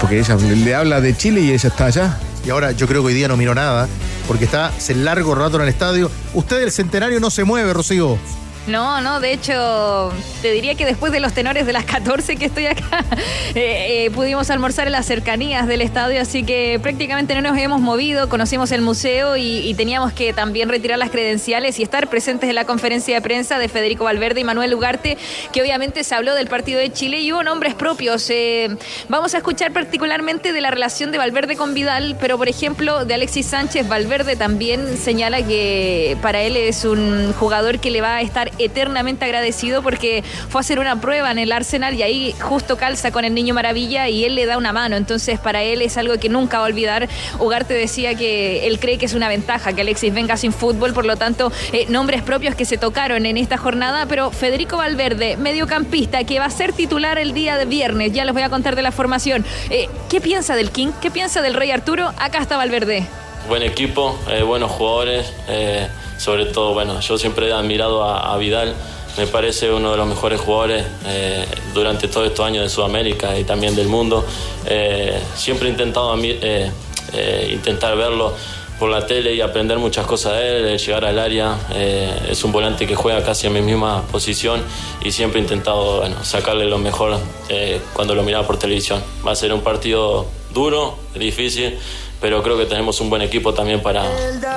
[0.00, 2.18] porque ella le habla de Chile y ella está allá.
[2.44, 3.88] Y ahora yo creo que hoy día no miró nada,
[4.28, 6.10] porque está hace largo rato en el estadio.
[6.34, 8.18] Usted del centenario no se mueve, Rocío.
[8.66, 10.12] No, no, de hecho,
[10.42, 13.04] te diría que después de los tenores de las 14 que estoy acá,
[13.54, 17.80] eh, eh, pudimos almorzar en las cercanías del estadio, así que prácticamente no nos habíamos
[17.80, 22.48] movido, conocimos el museo y, y teníamos que también retirar las credenciales y estar presentes
[22.48, 25.16] en la conferencia de prensa de Federico Valverde y Manuel Ugarte,
[25.52, 28.28] que obviamente se habló del partido de Chile y hubo nombres propios.
[28.30, 28.76] Eh,
[29.08, 33.14] vamos a escuchar particularmente de la relación de Valverde con Vidal, pero por ejemplo de
[33.14, 38.22] Alexis Sánchez, Valverde también señala que para él es un jugador que le va a
[38.22, 42.76] estar eternamente agradecido porque fue a hacer una prueba en el Arsenal y ahí justo
[42.76, 44.96] calza con el niño maravilla y él le da una mano.
[44.96, 47.08] Entonces para él es algo que nunca va a olvidar.
[47.38, 51.04] Ugarte decía que él cree que es una ventaja que Alexis venga sin fútbol, por
[51.04, 56.24] lo tanto, eh, nombres propios que se tocaron en esta jornada, pero Federico Valverde, mediocampista,
[56.24, 58.82] que va a ser titular el día de viernes, ya les voy a contar de
[58.82, 59.44] la formación.
[59.70, 60.88] Eh, ¿Qué piensa del King?
[61.00, 62.12] ¿Qué piensa del Rey Arturo?
[62.18, 63.06] Acá está Valverde.
[63.48, 65.86] Buen equipo, eh, buenos jugadores, eh,
[66.18, 68.74] sobre todo, bueno, yo siempre he admirado a, a Vidal,
[69.18, 73.44] me parece uno de los mejores jugadores eh, durante todos estos años de Sudamérica y
[73.44, 74.26] también del mundo.
[74.66, 76.70] Eh, siempre he intentado eh,
[77.12, 78.34] eh, intentar verlo
[78.80, 81.56] por la tele y aprender muchas cosas de él, llegar al área.
[81.72, 84.60] Eh, es un volante que juega casi en mi misma posición
[85.02, 87.16] y siempre he intentado bueno, sacarle lo mejor
[87.48, 89.02] eh, cuando lo miraba por televisión.
[89.26, 91.78] Va a ser un partido duro, difícil,
[92.20, 94.04] pero creo que tenemos un buen equipo también para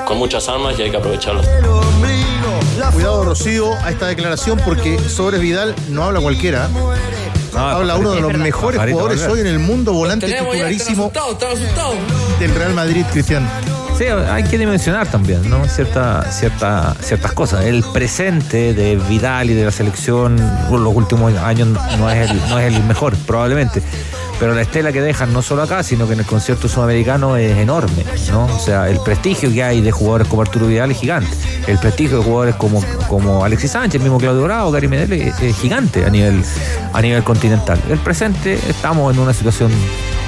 [0.06, 1.42] con muchas armas y hay que aprovecharlo.
[2.94, 6.70] Cuidado, Rocío, a esta declaración, porque sobre Vidal no habla cualquiera.
[7.56, 11.12] habla uno de los mejores jugadores hoy en el mundo, volante titularísimo
[12.40, 13.48] del Real Madrid, Cristian.
[14.00, 15.42] Hay que dimensionar también.
[15.68, 17.66] Cierta, cierta, ciertas cosas.
[17.66, 20.38] El presente de Vidal y de la selección
[20.70, 23.84] por los últimos años no es el, no es el mejor, probablemente.
[24.40, 27.58] Pero la estela que dejan no solo acá, sino que en el concierto sudamericano es
[27.58, 28.46] enorme, ¿no?
[28.46, 31.36] O sea, el prestigio que hay de jugadores como Arturo Vidal es gigante.
[31.68, 35.58] El prestigio de jugadores como, como Alexis Sánchez, mismo Claudio Bravo, Gary Medel es, es
[35.58, 36.42] gigante a nivel,
[36.94, 37.82] a nivel continental.
[37.90, 39.72] El presente estamos en una situación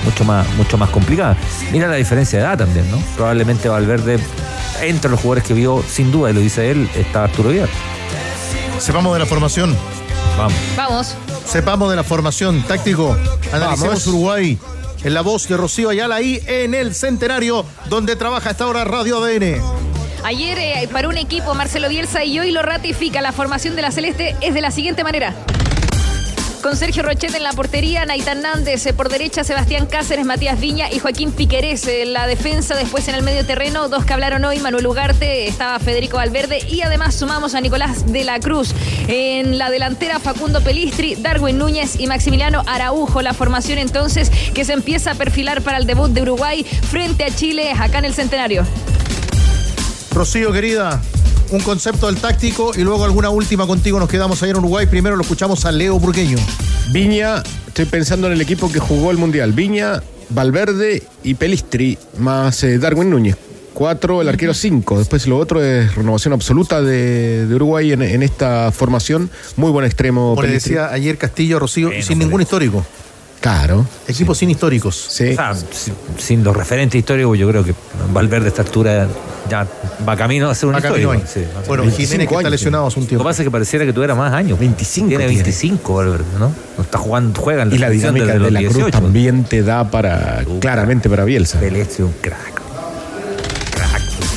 [0.03, 1.37] mucho más, mucho más complicada.
[1.71, 2.97] Mira la diferencia de edad también, ¿no?
[3.15, 4.19] Probablemente Valverde,
[4.81, 7.69] entre los jugadores que vio, sin duda, y lo dice él, está Arturo Vidal.
[8.79, 9.75] Sepamos de la formación.
[10.37, 10.53] Vamos.
[10.75, 11.15] Vamos.
[11.45, 12.63] Sepamos de la formación.
[12.63, 13.15] Táctico.
[13.51, 14.07] Analicemos Vamos.
[14.07, 14.57] Uruguay.
[15.03, 19.23] En la voz de Rocío Ayala ahí en el Centenario, donde trabaja hasta ahora Radio
[19.23, 19.61] ADN.
[20.23, 23.21] Ayer eh, para un equipo Marcelo Bielsa y hoy lo ratifica.
[23.21, 25.33] La formación de la Celeste es de la siguiente manera.
[26.61, 30.91] Con Sergio Rochet en la portería, Naitan Nández eh, por derecha, Sebastián Cáceres, Matías Viña
[30.91, 32.75] y Joaquín Piquerés en la defensa.
[32.75, 36.81] Después en el medio terreno, dos que hablaron hoy, Manuel Ugarte, estaba Federico Valverde y
[36.81, 38.75] además sumamos a Nicolás de la Cruz.
[39.07, 43.23] En la delantera, Facundo Pelistri, Darwin Núñez y Maximiliano Araujo.
[43.23, 47.35] La formación entonces que se empieza a perfilar para el debut de Uruguay frente a
[47.35, 48.67] Chile acá en el Centenario.
[50.11, 51.01] Rocío, querida,
[51.51, 53.99] un concepto del táctico y luego alguna última contigo.
[53.99, 54.87] Nos quedamos ahí en Uruguay.
[54.87, 56.37] Primero lo escuchamos a Leo Burgueño.
[56.91, 59.51] Viña, estoy pensando en el equipo que jugó el Mundial.
[59.51, 63.35] Viña, Valverde y Pelistri, más eh, Darwin Núñez.
[63.73, 64.99] 4, el arquero 5.
[64.99, 69.29] Después lo otro es renovación absoluta de, de Uruguay en, en esta formación.
[69.55, 70.35] Muy buen extremo.
[70.35, 72.85] Como le decía ayer Castillo, Rocío, Bueno, sin ningún histórico.
[73.41, 73.85] Claro.
[74.07, 74.95] Equipos sin históricos.
[75.09, 75.31] Sí.
[75.31, 77.73] O sea, sin, sin los referentes históricos, yo creo que
[78.13, 79.07] Valverde a esta altura
[79.49, 79.67] ya
[80.07, 81.13] va camino a ser un Va histórico.
[81.25, 81.83] Sí, Bueno.
[81.89, 83.23] Jiménez que está lesionado hace un Lo que tiempo.
[83.25, 84.59] pasa es que pareciera que tuviera más años.
[84.59, 85.41] 25 Tiene tiene.
[85.43, 86.53] 25, Valverde, ¿no?
[86.77, 88.91] No está jugando, juega en la Y la dinámica de los la Cruz 18.
[89.01, 91.59] también te da para, claramente para Bielsa.
[91.59, 92.60] Pelestri, un crack.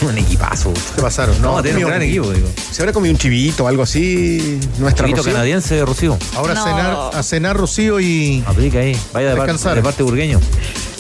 [0.05, 0.73] Un equipazo.
[0.95, 1.41] ¿Qué pasaron?
[1.41, 2.49] No, tiene un gran equipo, digo.
[2.71, 4.61] ¿Se habrá comido un chivito o algo así?
[4.79, 5.25] Nuestra Rocío?
[5.33, 6.19] canadiense, Rocío.
[6.37, 6.61] Ahora No.
[6.61, 8.43] a, cenar, a cenar Rocío y.
[8.47, 8.97] Aplica ahí.
[9.13, 10.41] Vaya de, de parte burgueño.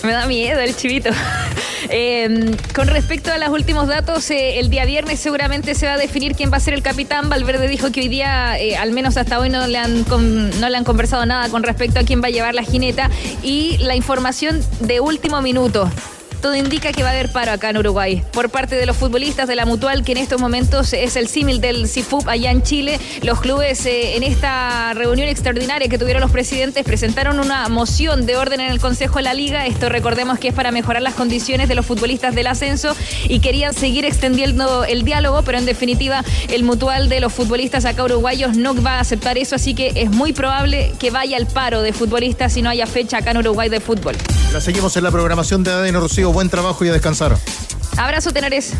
[0.02, 1.10] Me da miedo el chivito.
[1.90, 5.96] Eh, con respecto a los últimos datos, eh, el día viernes seguramente se va a
[5.98, 7.28] definir quién va a ser el capitán.
[7.28, 10.68] Valverde dijo que hoy día, eh, al menos hasta hoy, no le, han con- no
[10.70, 13.10] le han conversado nada con respecto a quién va a llevar la jineta.
[13.42, 15.90] Y la información de último minuto.
[16.44, 19.48] Todo indica que va a haber paro acá en Uruguay por parte de los futbolistas
[19.48, 23.00] de la Mutual, que en estos momentos es el símil del CIFUP allá en Chile.
[23.22, 28.36] Los clubes eh, en esta reunión extraordinaria que tuvieron los presidentes presentaron una moción de
[28.36, 29.64] orden en el Consejo de la Liga.
[29.64, 32.94] Esto recordemos que es para mejorar las condiciones de los futbolistas del ascenso
[33.26, 38.04] y querían seguir extendiendo el diálogo, pero en definitiva el Mutual de los futbolistas acá
[38.04, 41.80] uruguayos no va a aceptar eso, así que es muy probable que vaya al paro
[41.80, 44.14] de futbolistas si no haya fecha acá en Uruguay de fútbol.
[44.52, 46.33] La seguimos en la programación de ADN Rocío.
[46.34, 47.38] Buen trabajo y a descansar.
[47.96, 48.72] Abrazo, Tenores.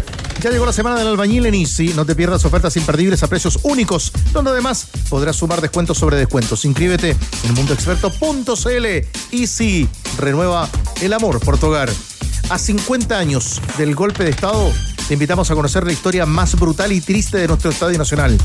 [0.42, 1.94] Ya llegó la semana del albañil en Easy.
[1.94, 6.64] No te pierdas ofertas imperdibles a precios únicos, donde además podrás sumar descuentos sobre descuentos.
[6.64, 8.86] Inscríbete en mundoexperto.cl.
[9.30, 9.88] Easy
[10.18, 10.68] renueva
[11.00, 11.90] el amor por tu hogar.
[12.50, 14.72] A 50 años del golpe de Estado,
[15.06, 18.36] te invitamos a conocer la historia más brutal y triste de nuestro Estadio Nacional.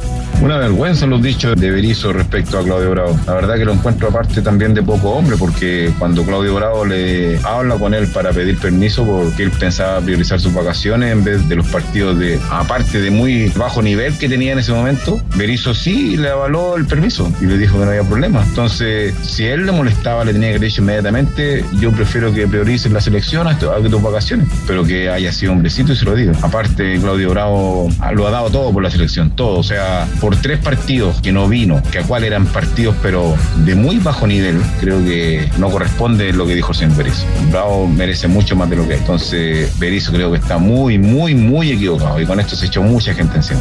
[0.42, 3.18] Una vergüenza los dichos de Berizzo respecto a Claudio Bravo.
[3.26, 7.38] La verdad que lo encuentro aparte también de poco hombre, porque cuando Claudio Bravo le
[7.44, 11.56] habla con él para pedir permiso, porque él pensaba priorizar sus vacaciones en vez de
[11.56, 16.16] los partidos de, aparte de muy bajo nivel que tenía en ese momento, Berizzo sí
[16.16, 18.42] le avaló el permiso y le dijo que no había problema.
[18.42, 23.00] Entonces, si él le molestaba, le tenía que dicho inmediatamente, yo prefiero que priorices la
[23.00, 26.32] selección a, tus vacaciones, pero que haya sido hombrecito y se lo diga.
[26.42, 30.58] Aparte, Claudio Bravo lo ha dado todo por la selección, todo, o sea, por tres
[30.58, 35.04] partidos que no vino, que a cual eran partidos pero de muy bajo nivel, creo
[35.04, 37.26] que no corresponde lo que dijo el señor Berizzo.
[37.50, 39.00] Bravo merece mucho más de lo que es.
[39.00, 43.12] Entonces, Berizzo creo que está muy, muy, muy equivocado y con esto se echó mucha
[43.12, 43.60] gente encima.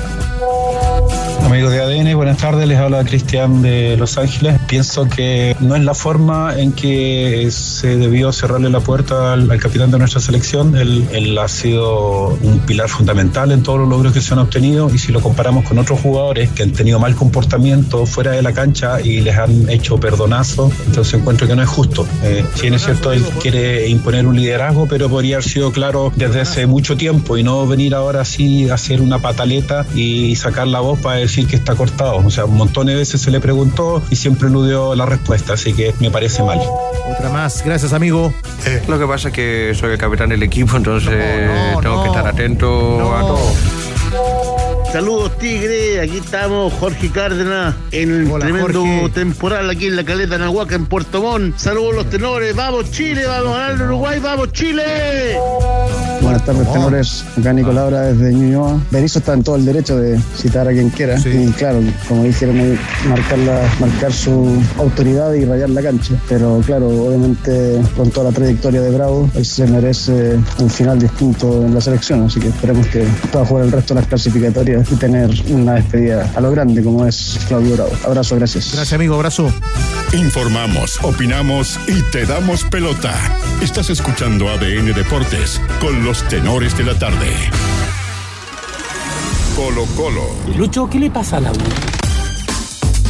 [1.53, 4.59] Amigos de ADN, buenas tardes, les habla Cristian de Los Ángeles.
[4.67, 9.59] Pienso que no es la forma en que se debió cerrarle la puerta al, al
[9.59, 10.75] capitán de nuestra selección.
[10.75, 14.89] Él, él ha sido un pilar fundamental en todos los logros que se han obtenido
[14.91, 18.51] y si lo comparamos con otros jugadores que han tenido mal comportamiento fuera de la
[18.51, 22.07] cancha y les han hecho perdonazo, entonces encuentro que no es justo.
[22.23, 26.11] Eh, si bien es cierto, él quiere imponer un liderazgo, pero podría haber sido claro
[26.15, 30.65] desde hace mucho tiempo y no venir ahora así a hacer una pataleta y sacar
[30.65, 32.17] la voz para decir que está cortado.
[32.17, 35.73] O sea, un montón de veces se le preguntó y siempre eludió la respuesta, así
[35.73, 36.59] que me parece mal.
[37.11, 38.33] Otra más, gracias amigo.
[38.87, 41.13] Lo que pasa es que soy el capitán del equipo, entonces
[41.81, 43.53] tengo que estar atento a todo.
[44.91, 49.09] Saludos Tigre, aquí estamos Jorge Cárdenas en el Hola, tremendo Jorge.
[49.09, 51.57] temporal aquí en la caleta Nahuaca en Puerto Montt.
[51.57, 55.35] Saludos los tenores, vamos Chile, vamos a ganar Uruguay, vamos Chile.
[56.33, 57.25] Buenas tardes, tenores.
[57.39, 58.79] Acá Nicolás Laura desde Ñuñoa.
[58.89, 61.19] Berizzo está en todo el derecho de citar a quien quiera.
[61.19, 66.15] Y claro, como dijeron ahí, marcar, la- marcar su autoridad y rayar la cancha.
[66.27, 71.63] Pero claro, obviamente con toda la trayectoria de Bravo, él se merece un final distinto
[71.63, 72.23] en la selección.
[72.25, 76.31] Así que esperemos que pueda jugar el resto de las clasificatorias y tener una despedida
[76.35, 77.91] a lo grande como es Claudio Bravo.
[78.07, 78.71] Abrazo, gracias.
[78.73, 79.13] Gracias, amigo.
[79.13, 79.53] Abrazo.
[80.13, 83.13] Informamos, opinamos y te damos pelota.
[83.61, 87.27] Estás escuchando ADN Deportes con los tenores de la tarde.
[89.55, 90.27] Colo Colo.
[90.57, 91.92] Lucho, ¿qué le pasa a la U?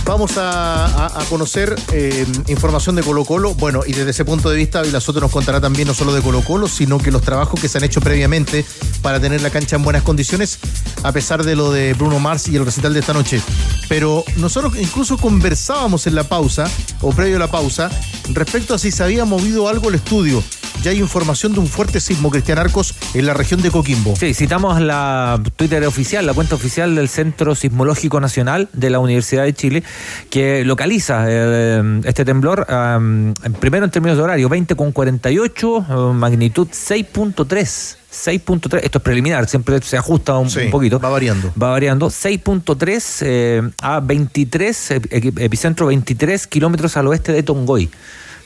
[0.06, 3.54] Vamos a, a- conocer eh, información de Colo Colo.
[3.56, 6.22] Bueno, y desde ese punto de vista, Ávila Soto nos contará también no solo de
[6.22, 8.66] Colo Colo, sino que los trabajos que se han hecho previamente
[9.02, 10.60] para tener la cancha en buenas condiciones,
[11.04, 13.42] a pesar de lo de Bruno Mars y el recital de esta noche.
[13.88, 16.70] Pero nosotros incluso conversábamos en la pausa,
[17.02, 17.90] o previo a la pausa,
[18.34, 20.44] respecto a si se había movido algo el estudio.
[20.82, 24.16] Ya hay información de un fuerte sismo, Cristian Arcos, en la región de Coquimbo.
[24.18, 29.44] Sí, citamos la Twitter oficial, la cuenta oficial del Centro Sismológico Nacional de la Universidad
[29.44, 29.84] de Chile,
[30.30, 35.86] que localiza eh, este temblor, eh, en- primero en términos de horario, 20 con 48,
[35.90, 37.98] eh, magnitud 6.3.
[38.14, 41.00] 6.3, esto es preliminar, siempre se ajusta un, Sí, un poquito.
[41.00, 41.52] va variando.
[41.60, 42.10] Va variando.
[42.12, 47.90] 6.3 eh, a 23, eh, equi- epicentro 23 kilómetros al oeste de Tongoy.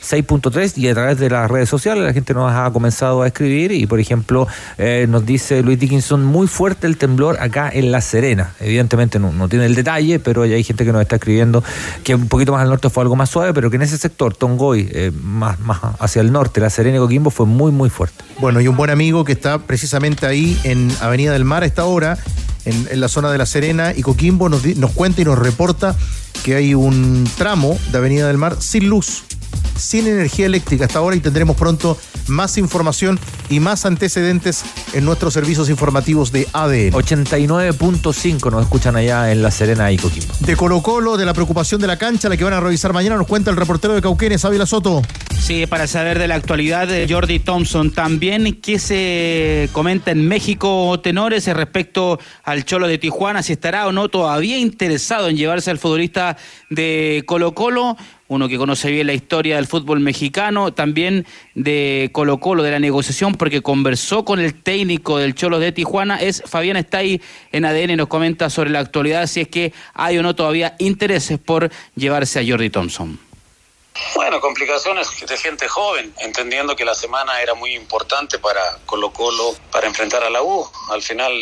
[0.02, 3.72] 6.3 y a través de las redes sociales la gente nos ha comenzado a escribir
[3.72, 4.46] y por ejemplo
[4.76, 9.32] eh, nos dice Luis Dickinson muy fuerte el temblor acá en La Serena evidentemente no,
[9.32, 11.64] no tiene el detalle pero hay gente que nos está escribiendo
[12.04, 14.36] que un poquito más al norte fue algo más suave pero que en ese sector
[14.36, 18.24] Tongoy eh, más, más hacia el norte La Serena y Coquimbo fue muy muy fuerte.
[18.40, 21.84] Bueno, y un buen amigo que está precisamente ahí en Avenida del Mar a esta
[21.84, 22.18] hora,
[22.64, 25.96] en, en la zona de La Serena y Coquimbo, nos, nos cuenta y nos reporta
[26.42, 29.22] que hay un tramo de Avenida del Mar sin luz,
[29.76, 30.86] sin energía eléctrica.
[30.86, 31.98] Hasta ahora y tendremos pronto
[32.28, 33.18] más información
[33.48, 36.92] y más antecedentes en nuestros servicios informativos de ADN.
[36.92, 41.80] 89.5 nos escuchan allá en La Serena y Coquimbo De Colo Colo, de la preocupación
[41.80, 44.44] de la cancha, la que van a revisar mañana, nos cuenta el reportero de Cauquenes,
[44.44, 45.02] Ávila Soto.
[45.38, 47.90] Sí, para saber de la actualidad de Jordi Thompson.
[47.92, 53.92] También qué se comenta en México, tenores, respecto al Cholo de Tijuana, si estará o
[53.92, 56.36] no todavía interesado en llevarse al futbolista
[56.68, 57.96] de Colo Colo.
[58.28, 62.78] Uno que conoce bien la historia del fútbol mexicano, también de Colo Colo, de la
[62.78, 67.22] negociación, porque conversó con el técnico del Cholo de Tijuana, es Fabián está ahí
[67.52, 71.38] en ADN, nos comenta sobre la actualidad, si es que hay o no todavía intereses
[71.38, 73.18] por llevarse a Jordi Thompson.
[74.14, 79.54] Bueno, complicaciones de gente joven, entendiendo que la semana era muy importante para Colo Colo,
[79.72, 80.66] para enfrentar a la U.
[80.90, 81.32] Al final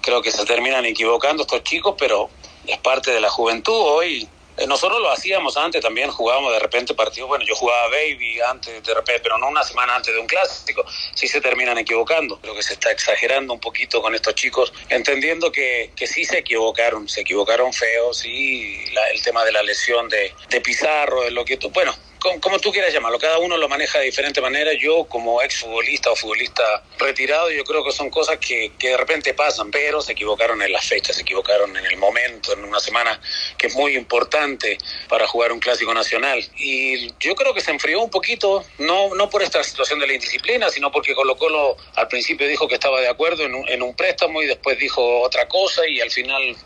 [0.00, 2.30] creo que se terminan equivocando estos chicos, pero
[2.66, 4.28] es parte de la juventud hoy.
[4.58, 8.82] Eh, Nosotros lo hacíamos antes también, jugábamos de repente partidos, bueno, yo jugaba baby antes
[8.82, 10.84] de repente, pero no una semana antes de un clásico,
[11.14, 12.38] sí se terminan equivocando.
[12.40, 16.38] Creo que se está exagerando un poquito con estos chicos, entendiendo que, que sí se
[16.38, 21.30] equivocaron, se equivocaron feo, sí, la- el tema de la lesión de, de Pizarro, de
[21.30, 21.94] lo que tú, bueno,
[22.26, 24.72] como, como tú quieras llamarlo, cada uno lo maneja de diferente manera.
[24.72, 29.32] Yo como exfutbolista o futbolista retirado, yo creo que son cosas que, que de repente
[29.34, 33.20] pasan, pero se equivocaron en las fechas, se equivocaron en el momento, en una semana
[33.56, 34.76] que es muy importante
[35.08, 36.44] para jugar un clásico nacional.
[36.56, 40.14] Y yo creo que se enfrió un poquito, no, no por esta situación de la
[40.14, 43.82] indisciplina, sino porque Colo Colo al principio dijo que estaba de acuerdo en un, en
[43.82, 46.56] un préstamo y después dijo otra cosa y al final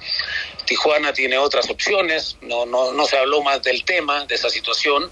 [0.65, 5.11] Tijuana tiene otras opciones, no, no, no se habló más del tema, de esa situación.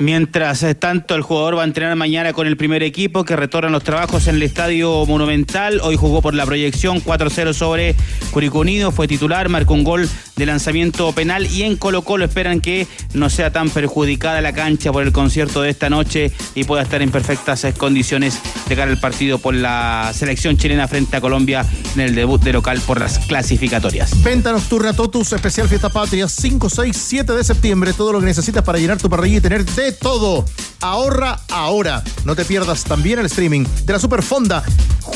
[0.00, 3.84] Mientras tanto, el jugador va a entrenar mañana con el primer equipo que retornan los
[3.84, 5.78] trabajos en el Estadio Monumental.
[5.82, 7.94] Hoy jugó por la proyección 4-0 sobre
[8.30, 10.08] Curicó Unido, fue titular, marcó un gol
[10.40, 14.90] de lanzamiento penal y en Colo Colo esperan que no sea tan perjudicada la cancha
[14.90, 18.98] por el concierto de esta noche y pueda estar en perfectas condiciones de cara al
[18.98, 23.18] partido por la selección chilena frente a Colombia en el debut de local por las
[23.18, 24.22] clasificatorias.
[24.22, 27.92] Venta nocturna Totus, especial Fiesta Patria, 5, 6, 7 de septiembre.
[27.92, 30.46] Todo lo que necesitas para llenar tu parrilla y tener de todo.
[30.80, 32.02] Ahorra ahora.
[32.24, 34.64] No te pierdas también el streaming de la Super Fonda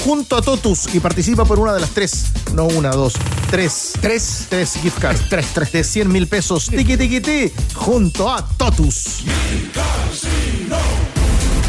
[0.04, 3.14] junto a Totus y participa por una de las tres, no una, dos,
[3.50, 3.92] tres.
[4.00, 4.46] Tres.
[4.48, 5.28] Tres gift cards.
[5.28, 5.72] Tres, tres.
[5.72, 6.66] De 100 mil pesos.
[6.66, 9.24] Tiki, tiki, ti, junto a Totus.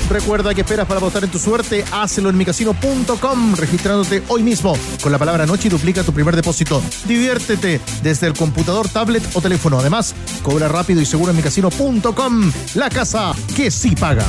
[0.09, 1.83] Recuerda que esperas para votar en tu suerte.
[1.91, 6.81] Hazlo en micasino.com, registrándote hoy mismo con la palabra noche y duplica tu primer depósito.
[7.05, 9.79] Diviértete desde el computador, tablet o teléfono.
[9.79, 10.13] Además,
[10.43, 14.25] cobra rápido y seguro en micasino.com, la casa que sí paga.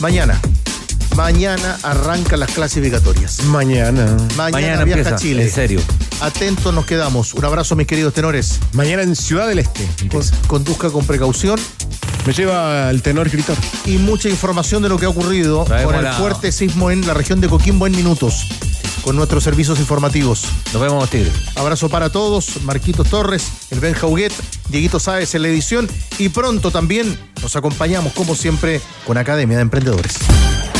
[0.00, 0.40] Mañana.
[1.20, 3.42] Mañana arrancan las clasificatorias.
[3.44, 4.16] Mañana.
[4.38, 5.42] Mañana, viaja empieza, a Chile.
[5.42, 5.80] en serio.
[6.22, 7.34] Atentos nos quedamos.
[7.34, 8.58] Un abrazo, mis queridos tenores.
[8.72, 9.86] Mañana en Ciudad del Este.
[10.10, 11.60] Con- conduzca con precaución.
[12.26, 13.54] Me lleva el tenor escritor.
[13.84, 17.06] y mucha información de lo que ha ocurrido Traemos con el la- fuerte sismo en
[17.06, 18.46] la región de Coquimbo en minutos,
[19.02, 20.44] con nuestros servicios informativos.
[20.72, 21.32] Nos vemos, Tigre.
[21.56, 24.32] Abrazo para todos, Marquitos Torres, el Ben Jauguet,
[24.68, 25.88] Dieguito Sáez en la edición
[26.18, 30.18] y pronto también nos acompañamos como siempre con Academia de Emprendedores.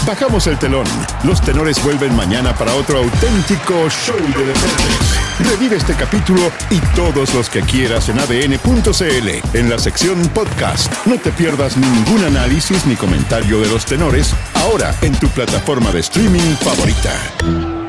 [0.07, 0.87] Bajamos el telón.
[1.25, 5.21] Los tenores vuelven mañana para otro auténtico show de deportes.
[5.39, 10.93] Revive este capítulo y todos los que quieras en adn.cl en la sección podcast.
[11.07, 16.01] No te pierdas ningún análisis ni comentario de los tenores ahora en tu plataforma de
[16.01, 17.80] streaming favorita.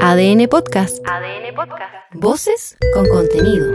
[0.00, 0.98] ADN Podcast.
[1.06, 1.94] ADN Podcast.
[2.12, 3.72] Voces con contenido.